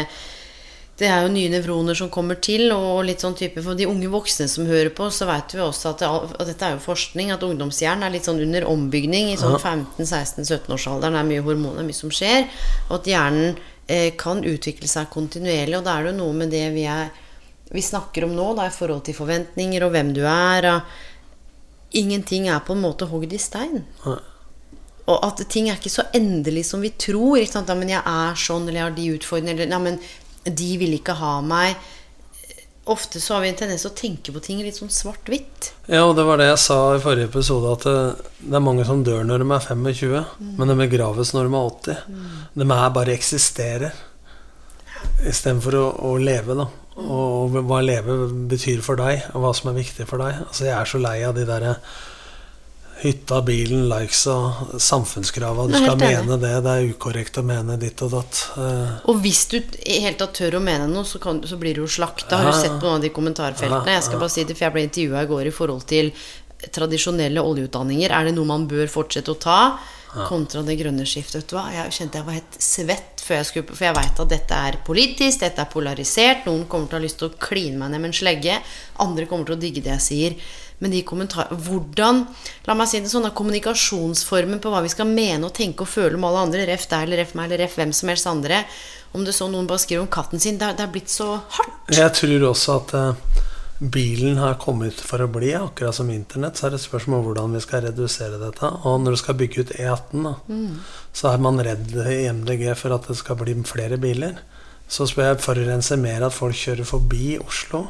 [0.95, 4.07] det er jo nye nevroner som kommer til, og litt sånn type For de unge
[4.13, 7.33] voksne som hører på, så vet vi også at, det, at dette er jo forskning,
[7.35, 11.19] at ungdomshjernen er litt sånn under ombygning i sånn 15-16-17-årsalderen.
[11.19, 12.47] Det er mye hormoner, mye som skjer.
[12.87, 13.59] Og at hjernen
[13.91, 15.81] eh, kan utvikle seg kontinuerlig.
[15.81, 17.11] Og da er det jo noe med det vi, er,
[17.75, 20.71] vi snakker om nå, da, i forhold til forventninger og hvem du er.
[20.77, 23.83] Og ingenting er på en måte hogd i stein.
[25.05, 27.41] Og at ting er ikke så endelig som vi tror.
[27.43, 27.75] Ikke sant?
[27.75, 29.99] Ja, men jeg er sånn, eller jeg har de utfordringene, eller ja, men
[30.45, 31.77] de vil ikke ha meg.
[32.93, 35.71] Ofte så har vi en tendens til å tenke på ting litt sånn svart-hvitt.
[35.89, 38.85] Ja, og det var det jeg sa i forrige episode, at det, det er mange
[38.85, 40.17] som dør når de er 25,
[40.59, 42.03] men de begraves når de er 80.
[42.61, 44.03] De er bare eksisterer,
[45.25, 46.69] istedenfor å, å leve, da.
[47.01, 48.19] Og hva leve
[48.53, 50.45] betyr for deg, og hva som er viktig for deg.
[50.45, 51.79] Altså, jeg er så lei av de derre
[53.03, 55.67] hytta, bilen, likes og samfunnskrava.
[55.69, 58.41] Du skal mene det, det er ukorrekt å mene ditt og datt.
[58.57, 61.75] Eh, Og hvis du i hele tatt tør å mene noe, så, kan, så blir
[61.77, 62.39] du jo slakta.
[62.41, 63.97] Har du sett på noen av de kommentarfeltene?
[63.99, 66.13] Jeg skal bare si det, for jeg ble intervjua i går i forhold til
[66.75, 68.11] tradisjonelle oljeutdanninger.
[68.15, 69.59] Er det noe man bør fortsette å ta?
[70.15, 71.51] Kontra det grønne skiftet.
[71.75, 74.77] Jeg kjente jeg var helt svett før jeg skulle For jeg veit at dette er
[74.87, 76.45] politisk, dette er polarisert.
[76.47, 78.61] Noen kommer til å ha lyst til å kline meg ned med en slegge.
[79.03, 80.37] Andre kommer til å digge det jeg sier.
[80.85, 82.27] Men de kommentarene Hvordan
[82.69, 86.19] La meg si det sånn, kommunikasjonsformen på hva vi skal mene og tenke og føle
[86.19, 88.63] om alle andre, ref deg eller ref meg eller ref hvem som helst andre
[89.17, 91.93] Om det så noen bare skriver om katten sin, det det er blitt så hardt.
[91.95, 93.43] Jeg tror også at uh,
[93.79, 96.59] bilen har kommet for å bli, akkurat som internett.
[96.59, 98.71] Så er det spørsmål om hvordan vi skal redusere dette.
[98.83, 100.35] Og når du skal bygge ut E18, da,
[101.15, 104.41] så er man redd i MDG for at det skal bli flere biler.
[104.91, 107.87] Så spør jeg forurenser mer at folk kjører forbi Oslo,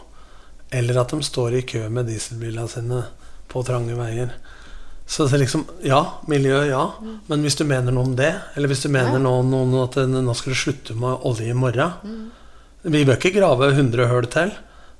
[0.74, 3.04] eller at de står i kø med dieselbilene sine
[3.50, 4.34] på trange veier.
[5.06, 6.84] Så det er liksom Ja, miljø, ja.
[7.28, 10.34] Men hvis du mener noe om det, eller hvis du mener noe, om at nå
[10.34, 12.30] skal du slutte med olje i morgen
[12.84, 14.52] Vi bør ikke grave 100 høl til,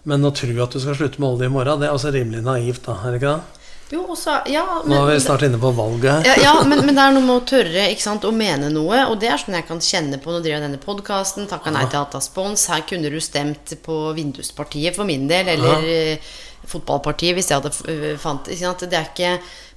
[0.05, 2.45] men å tro at du skal slutte med olje i morgen, det er også rimelig
[2.45, 2.99] naivt, da.
[3.01, 3.64] Er det ikke det?
[3.93, 6.97] Jo, også, ja, men, Nå er vi snart inne på valget ja, ja men, men
[6.97, 9.03] det er noe med å tørre ikke sant, å mene noe.
[9.11, 10.33] Og det er sånn jeg kan kjenne på.
[10.33, 12.65] Nå driver jeg denne podkasten, takka nei til Hatta Spons.
[12.73, 16.19] Her kunne du stemt på Vinduspartiet for min del, eller ja.
[16.65, 18.87] Fotballpartiet hvis jeg hadde fant ikke sant?
[18.89, 19.33] Det er ikke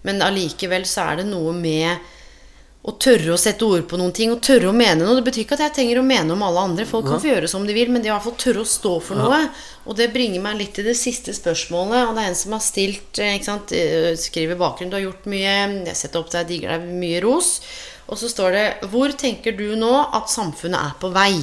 [0.08, 2.00] Men allikevel så er det noe med
[2.88, 5.18] å tørre å sette ord på noen ting og tørre å mene noe.
[5.20, 6.86] Det betyr ikke at jeg trenger å mene om alle andre.
[6.88, 9.20] Folk kan få gjøre som de vil, men de hvert fall tørre å stå for
[9.20, 9.42] noe.
[9.88, 12.08] Og det bringer meg litt til det siste spørsmålet.
[12.08, 14.90] Og det er en som har stilt eh, ikke sant, eh, Skriver bakgrunn.
[14.90, 15.56] Du har gjort mye.
[15.90, 16.88] Jeg setter opp deg, digger deg.
[17.04, 17.50] Mye ros.
[18.08, 21.34] Og så står det Hvor tenker du nå at samfunnet er på vei?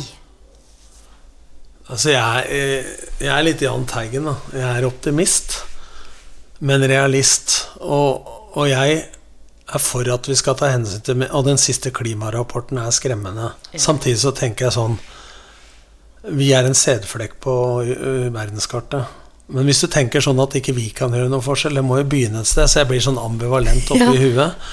[1.90, 2.86] Altså, jeg, er-
[3.20, 4.38] jeg er litt Jahn Teigen, da.
[4.56, 5.58] Jeg er optimist,
[6.64, 7.58] men realist.
[7.84, 8.24] Og,
[8.56, 9.02] og jeg
[9.72, 13.52] er for at vi skal ta hensyn til Og den siste klimarapporten er skremmende.
[13.80, 14.98] Samtidig så tenker jeg sånn
[16.36, 17.54] Vi er en sædflekk på
[18.32, 19.04] verdenskartet.
[19.48, 22.06] Men hvis du tenker sånn at ikke vi kan gjøre noen forskjell, det må jo
[22.08, 24.14] begynne et sted, så jeg blir sånn ambivalent oppi Ja.
[24.22, 24.70] huet.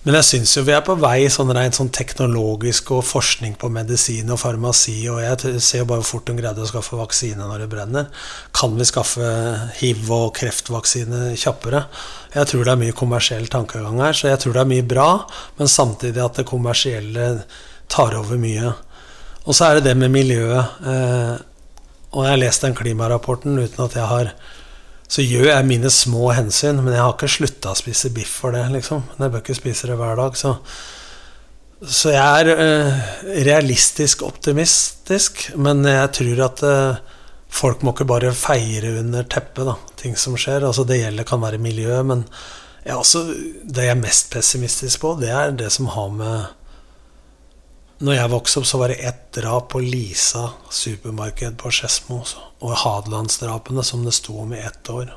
[0.00, 3.68] Men jeg syns jo vi er på vei sånn rent sånn teknologisk og forskning på
[3.68, 7.36] medisin og farmasi, og jeg ser jo bare hvor fort de greide å skaffe vaksine
[7.44, 8.06] når det brenner.
[8.56, 9.28] Kan vi skaffe
[9.82, 11.82] hiv- og kreftvaksine kjappere?
[12.32, 15.10] Jeg tror det er mye kommersiell tankegang her, så jeg tror det er mye bra,
[15.60, 17.28] men samtidig at det kommersielle
[17.92, 18.72] tar over mye.
[19.44, 20.80] Og så er det det med miljøet.
[20.86, 21.36] Eh,
[22.10, 24.32] Og jeg har lest den klimarapporten uten at jeg har
[25.10, 28.54] Så gjør jeg mine små hensyn, men jeg har ikke slutta å spise biff for
[28.54, 29.02] det, liksom.
[29.18, 30.56] Jeg bør ikke spise det hver dag, så
[31.80, 32.96] Så jeg er eh,
[33.46, 36.98] realistisk optimistisk, men jeg tror at eh,
[37.48, 40.66] folk må ikke bare feire under teppet, da, ting som skjer.
[40.68, 42.26] Altså Det gjelder kan være miljø, men
[42.84, 43.24] jeg også,
[43.64, 46.59] det jeg er mest pessimistisk på, det er det som har med
[48.00, 52.22] når jeg vokste opp, så var det ett drap på Lisa supermarked på Skedsmo.
[52.64, 55.10] Og Hadelandsdrapene, som det sto om i ett år.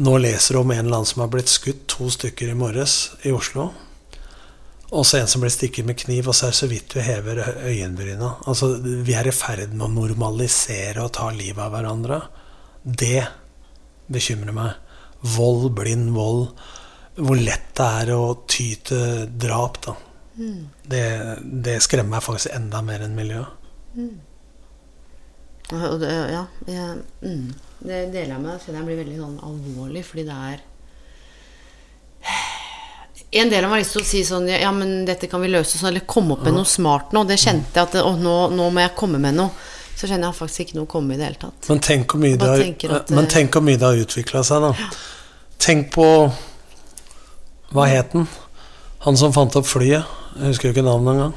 [0.00, 2.96] Nå leser du om en eller annen som har blitt skutt, to stykker i morges
[3.28, 3.70] i Oslo.
[4.86, 7.04] Og så en som blir stikket med kniv, og så er det så vidt vi
[7.04, 8.32] hever øyenbryna.
[8.48, 12.22] Altså, vi er i ferd med å normalisere og ta livet av hverandre.
[12.84, 13.20] Det
[14.12, 14.80] bekymrer meg.
[15.36, 16.48] Vold, blind vold.
[17.20, 19.96] Hvor lett det er å ty til drap, da.
[20.36, 20.68] Mm.
[20.84, 21.04] Det,
[21.42, 23.68] det, skremmer meg faktisk enda mer enn miljøet.
[23.96, 24.16] Mm.
[25.72, 27.46] Ja, jeg, mm,
[27.80, 28.66] det deler jeg med deg.
[28.76, 30.64] Jeg blir veldig sånn alvorlig, fordi det er
[33.36, 35.50] En del av meg har lyst til å si sånn Ja, men dette kan vi
[35.50, 37.24] løse sånn, eller komme opp med noe smart nå.
[37.26, 39.50] Det kjente jeg at Å, nå, nå må jeg komme med noe.
[39.96, 41.68] Så kjenner jeg faktisk ikke noe å komme i det hele tatt.
[41.72, 44.72] Men tenk hvor mye, hvor mye det har utvikla seg, da.
[44.76, 44.88] Ja.
[45.66, 46.06] Tenk på
[47.72, 48.28] Hva het den?
[49.06, 50.06] Han som fant opp flyet.
[50.36, 51.34] Jeg husker jo ikke navnet engang.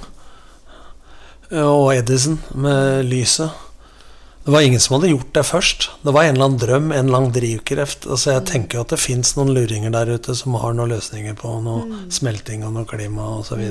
[1.64, 3.66] Og Edison med lyset.
[4.46, 5.88] Det var ingen som hadde gjort det først.
[6.02, 8.08] Det var en eller annen drøm, en annen drivkreft.
[8.10, 11.36] Altså jeg tenker jo at det fins noen luringer der ute som har noen løsninger
[11.38, 11.98] på noe mm.
[12.16, 13.62] smelting og noe klima osv.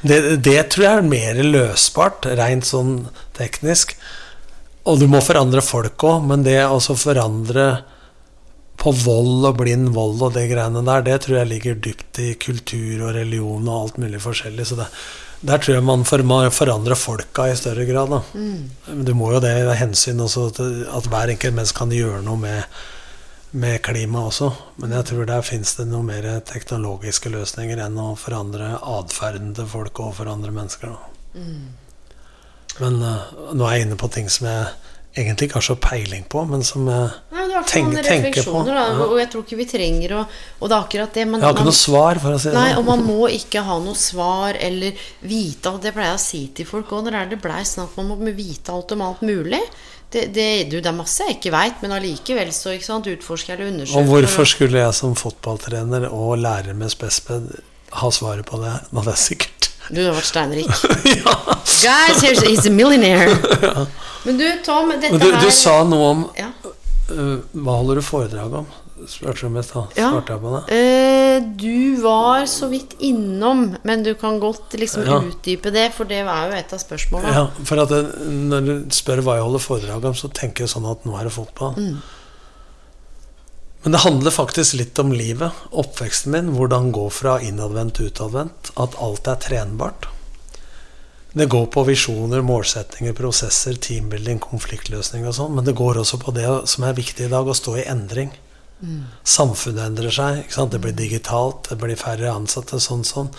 [0.00, 2.94] Det, det tror jeg er mer løsbart, rent sånn
[3.36, 3.96] teknisk.
[4.88, 7.66] Og du må forandre folk òg, men det å forandre
[8.80, 12.30] på vold og blind vold og det greiene der, det tror jeg ligger dypt i
[12.40, 14.66] kultur og religion og alt mulig forskjellig.
[14.70, 14.86] Så det,
[15.40, 18.12] der tror jeg man, for, man forandrer folka i større grad.
[18.12, 18.22] Da.
[18.32, 19.04] Mm.
[19.04, 22.40] Du må jo det av hensyn også til at hver enkelt menneske kan gjøre noe
[22.40, 22.80] med,
[23.52, 24.50] med klima også.
[24.80, 29.68] Men jeg tror der fins det noe mer teknologiske løsninger enn å forandre atferden til
[29.68, 30.96] folk og forandre mennesker.
[31.36, 31.68] Mm.
[32.80, 34.72] Men uh, nå er jeg inne på ting som jeg
[35.14, 38.62] egentlig ikke har så peiling på, men som jeg Nei, tenk, tenker på.
[38.66, 41.48] Da, og jeg tror ikke vi trenger å Og det er akkurat det Men, Jeg
[41.48, 42.78] har ikke man, noe svar, for å si det Nei, sånn.
[42.78, 45.82] og man må ikke ha noe svar eller vite alt.
[45.82, 48.74] Det pleier jeg å si til folk òg når det blei snakk om å vite
[48.74, 49.62] alt om alt mulig.
[50.10, 53.54] Det, det, du, det er masse jeg ikke veit, men allikevel så ikke sant, utforsker
[53.54, 54.00] eller undersøker.
[54.00, 57.52] Og hvorfor skulle jeg som fotballtrener og lærer med Spesped
[58.00, 58.74] ha svaret på det?
[58.90, 60.70] Nå, det er sikkert Du har vært steinrik.
[61.20, 61.34] ja.
[61.80, 63.34] Guys, he's a millionaire.
[63.62, 63.86] ja.
[64.24, 66.50] Men du, Tom, dette du, her Du sa noe om ja.
[67.08, 68.68] uh, Hva holder du foredrag om?
[69.08, 69.86] Spurte du mest da.
[69.96, 70.76] Svarte jeg på det?
[70.76, 76.20] Uh, du var så vidt innom, men du kan godt liksom utdype det, for det
[76.20, 77.32] er jo et av spørsmålene.
[77.32, 78.02] Ja, for det,
[78.52, 81.30] Når du spør hva jeg holder foredrag om, så tenker jeg sånn at nå er
[81.30, 81.78] det fotball.
[81.80, 81.96] Mm.
[83.82, 85.56] Men det handler faktisk litt om livet.
[85.70, 86.52] Oppveksten min.
[86.56, 88.72] Hvordan gå fra innadvendt til utadvendt.
[88.76, 90.10] At alt er trenbart.
[91.32, 96.34] Det går på visjoner, målsetninger, prosesser, teambuilding, konfliktløsning og sånn, men det går også på
[96.34, 98.32] det som er viktig i dag, å stå i endring.
[98.80, 99.04] Mm.
[99.22, 100.40] Samfunnet endrer seg.
[100.72, 102.80] Det blir digitalt, det blir færre ansatte.
[102.82, 103.30] sånn sånn.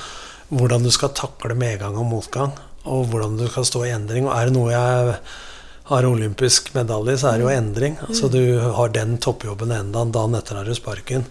[0.49, 4.27] Hvordan du skal takle medgang og motgang, og hvordan du skal stå i endring.
[4.27, 5.17] Og er det noe jeg
[5.89, 7.97] har olympisk medalje, så er det jo endring.
[8.07, 11.25] Altså, du har den toppjobben enda en dag etter har du sparken.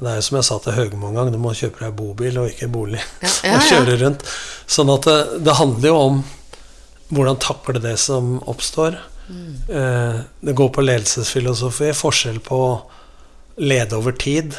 [0.00, 2.38] Det er jo som jeg sa til Høgmo en gang, du må kjøpe deg bobil
[2.40, 3.02] og ikke bolig.
[3.20, 4.24] Ja, ja, og kjøre rundt.
[4.70, 6.22] Sånn at det, det, handler jo om
[7.10, 8.96] hvordan takle det som oppstår.
[9.28, 9.52] Mm.
[9.68, 11.92] Eh, det går på ledelsesfilosofi.
[11.98, 12.60] Forskjell på
[13.60, 14.56] lede over tid,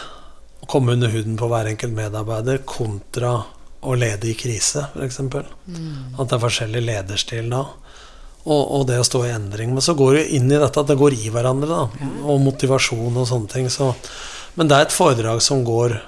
[0.70, 3.40] komme under huden på hver enkelt medarbeider, kontra
[3.82, 5.20] å lede i krise, f.eks.
[5.26, 6.20] Mm.
[6.20, 7.66] At det er forskjellig lederstil da.
[8.42, 9.74] Og, og, det å stå i endring.
[9.76, 12.12] Men så går det inn i dette at det går i hverandre, da.
[12.26, 13.68] Og motivasjon og sånne ting.
[13.70, 13.92] Så
[14.56, 16.00] men det er et foredrag som går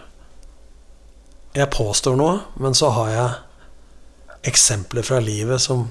[1.54, 5.86] Jeg påstår noe, men så har jeg eksempler fra livet som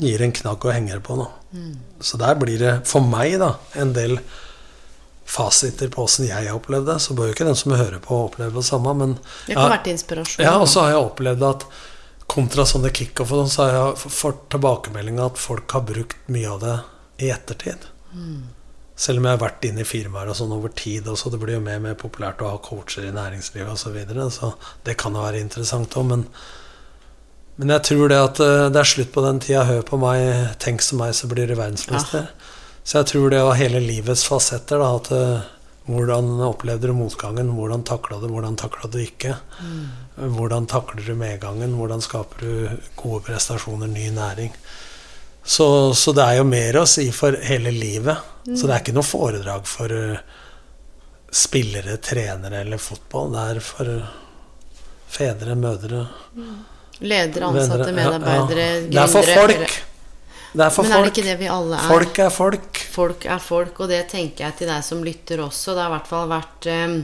[0.00, 1.26] gir en knagg å henge på nå.
[1.52, 1.74] Mm.
[2.02, 4.16] Så der blir det for meg da en del
[5.28, 6.96] fasiter på åssen jeg har opplevd det.
[7.04, 8.96] Så bør jo ikke den som hører på, oppleve det samme.
[8.96, 9.14] Men
[9.46, 10.42] det kan vært inspirasjon.
[10.42, 11.68] Ja, og så har jeg opplevd at
[12.34, 16.50] kontra sånne kickoff og sånn, så har jeg fått tilbakemelding at folk har brukt mye
[16.50, 16.76] av det
[17.24, 17.86] i ettertid.
[18.14, 18.42] Mm.
[18.96, 21.56] Selv om jeg har vært inne i firmaer og sånn over tid også, det blir
[21.56, 23.88] jo mer og mer populært å ha coacher i næringslivet osv.
[23.88, 24.52] Så, videre, så
[24.86, 26.22] det kan jo være interessant òg, men,
[27.56, 29.64] men, jeg tror det at eh, det er slutt på den tida.
[29.66, 30.22] Hør på meg,
[30.62, 32.28] tenk som meg, så blir du verdensmester.
[32.28, 32.52] Ja.
[32.84, 34.82] Så jeg tror det var hele livets fasetter.
[34.82, 35.50] Da, at eh,
[35.84, 37.50] hvordan opplevde du motgangen?
[37.52, 39.34] Hvordan takla du, hvordan takla du ikke?
[39.60, 40.32] Mm.
[40.36, 41.74] Hvordan takler du medgangen?
[41.76, 44.54] Hvordan skaper du gode prestasjoner, ny næring?
[45.44, 48.16] Så, så, det er jo mer å si for hele livet.
[48.46, 48.56] Mm.
[48.56, 50.22] Så det er ikke noe foredrag for uh,
[51.28, 53.34] spillere, trenere eller fotball.
[53.34, 54.14] Det er for uh,
[55.12, 56.54] fedre, mødre mm.
[57.04, 58.86] Ledere, ansatte, medarbeidere, ja, ja.
[58.88, 59.82] Det er for folk.
[60.54, 61.86] Det er for Men er det ikke det vi alle er?
[61.90, 62.78] Folk er folk.
[62.94, 65.74] Folk er folk, og det tenker jeg til deg som lytter også.
[65.74, 66.94] Det har i hvert fall vært um,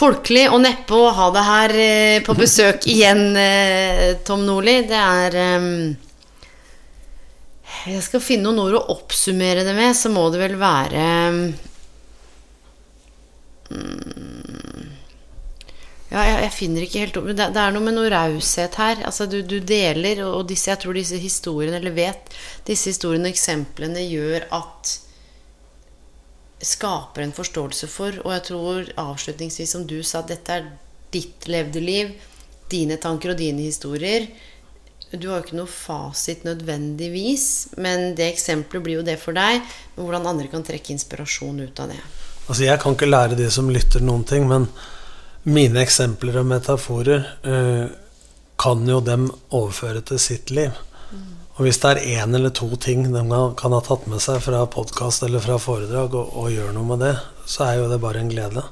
[0.00, 4.80] folkelig og neppe å ha det her uh, på besøk igjen, uh, Tom Nordli.
[4.90, 5.94] Det er um,
[7.86, 11.42] Jeg skal finne noen ord å oppsummere det med, så må det vel være um,
[16.08, 19.02] ja, jeg, jeg, finner ikke helt det, det, er noe med noe raushet her.
[19.04, 22.32] Altså, du, du, deler, og disse, jeg tror disse historiene, eller vet
[22.68, 24.96] Disse historiene og eksemplene gjør at
[26.58, 28.16] Skaper en forståelse for.
[28.24, 30.64] Og jeg tror avslutningsvis, som du sa, dette er
[31.14, 32.10] ditt levde liv.
[32.72, 34.26] Dine tanker og dine historier.
[35.12, 39.62] Du har jo ikke noe fasit nødvendigvis, men det eksempelet blir jo det for deg.
[39.96, 42.00] Hvordan andre kan trekke inspirasjon ut av det.
[42.48, 44.66] Altså, jeg kan ikke lære de som lytter, noen ting, men
[45.48, 47.86] mine eksempler og metaforer eh,
[48.58, 50.76] kan jo dem overføre til sitt liv.
[51.58, 53.22] Og hvis det er én eller to ting de
[53.58, 57.02] kan ha tatt med seg fra podkast eller fra foredrag, og, og gjør noe med
[57.02, 57.16] det,
[57.50, 58.62] så er jo det bare en glede.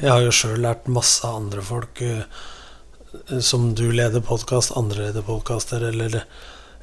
[0.00, 2.22] Jeg har jo sjøl lært masse andre folk uh,
[3.44, 6.22] som du leder podkast, andre leder podkaster, eller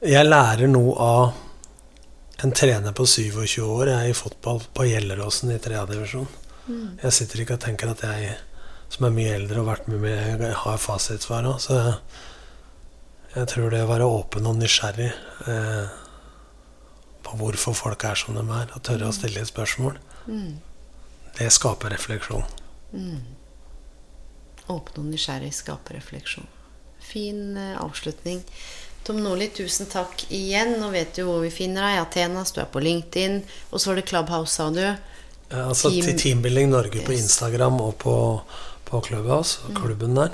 [0.06, 5.56] Jeg lærer noe av en trener på 27 år, jeg er i fotball på Gjelleråsen
[5.56, 6.28] i tredje divisjon.
[6.68, 7.00] Mm.
[7.02, 8.36] Jeg sitter ikke og tenker at jeg
[8.90, 11.60] som er mye eldre og vært med med, har fasitsvar òg.
[11.64, 11.78] Så
[13.36, 15.12] jeg, tror det å være åpen og nysgjerrig
[15.52, 15.96] eh,
[17.28, 19.18] på hvorfor folk er som de er, og tørre å mm.
[19.20, 20.52] stille et spørsmål, mm.
[21.40, 22.48] det skaper refleksjon.
[22.96, 23.24] Mm.
[24.68, 26.48] Åpen og nysgjerrig skaper refleksjon.
[27.04, 28.42] Fin eh, avslutning.
[29.08, 30.74] Tom Nordli, tusen takk igjen.
[30.82, 32.02] Nå vet du hvor vi finner deg.
[32.02, 33.38] Atenas, du er på LinkedIn.
[33.72, 34.84] Og så var det Clubhouse, sa du.
[34.84, 36.18] Ja, altså Team...
[36.20, 38.16] Teambuilding Norge på Instagram og på
[38.88, 40.32] på Clubhouse, klubben der.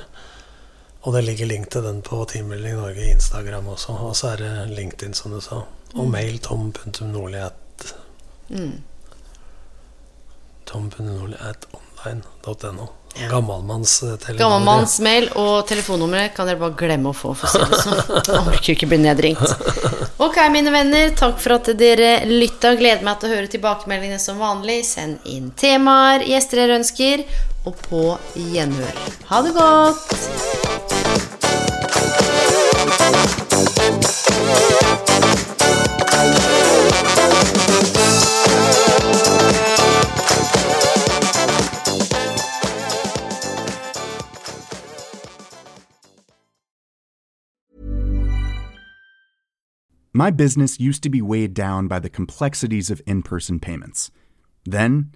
[1.04, 3.92] Og det ligger link til den på Teambuilding Norge Instagram også.
[4.08, 5.58] Og så er det LinkedIn, som du sa.
[5.94, 6.12] Og mm.
[6.12, 7.94] mail tom.nordli.at
[8.50, 8.82] mm.
[10.66, 12.88] tom.nordli.online.no.
[13.14, 13.30] Ja.
[13.30, 14.38] Gammelmannstelefon.
[14.40, 18.00] Gammelmannsmail og telefonnummeret kan dere bare glemme å få, for å si det sånn.
[18.40, 19.50] Orker ikke bli nedringt.
[20.24, 21.06] Ok, mine venner.
[21.20, 22.70] Takk for at dere lytta.
[22.80, 24.80] Gleder meg til å høre tilbakemeldingene som vanlig.
[24.88, 27.18] Send inn temaer, gjester dere ønsker,
[27.66, 28.92] og på gjenhør.
[29.30, 30.14] Ha det godt!
[50.16, 54.12] My business used to be weighed down by the complexities of in person payments.
[54.64, 55.16] Then,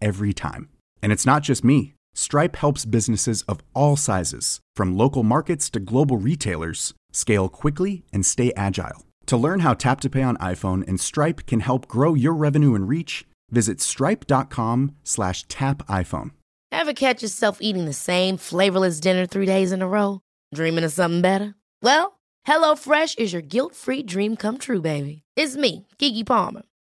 [0.00, 0.68] every time.
[1.02, 1.94] And it's not just me.
[2.14, 8.26] Stripe helps businesses of all sizes, from local markets to global retailers, scale quickly and
[8.26, 9.06] stay agile.
[9.26, 12.74] To learn how Tap to Pay on iPhone and Stripe can help grow your revenue
[12.74, 16.32] and reach, visit stripe.com slash tap iPhone.
[16.72, 20.20] Ever catch yourself eating the same flavorless dinner three days in a row?
[20.54, 21.54] Dreaming of something better?
[21.82, 25.22] Well, HelloFresh is your guilt-free dream come true, baby.
[25.36, 26.62] It's me, Kiki Palmer.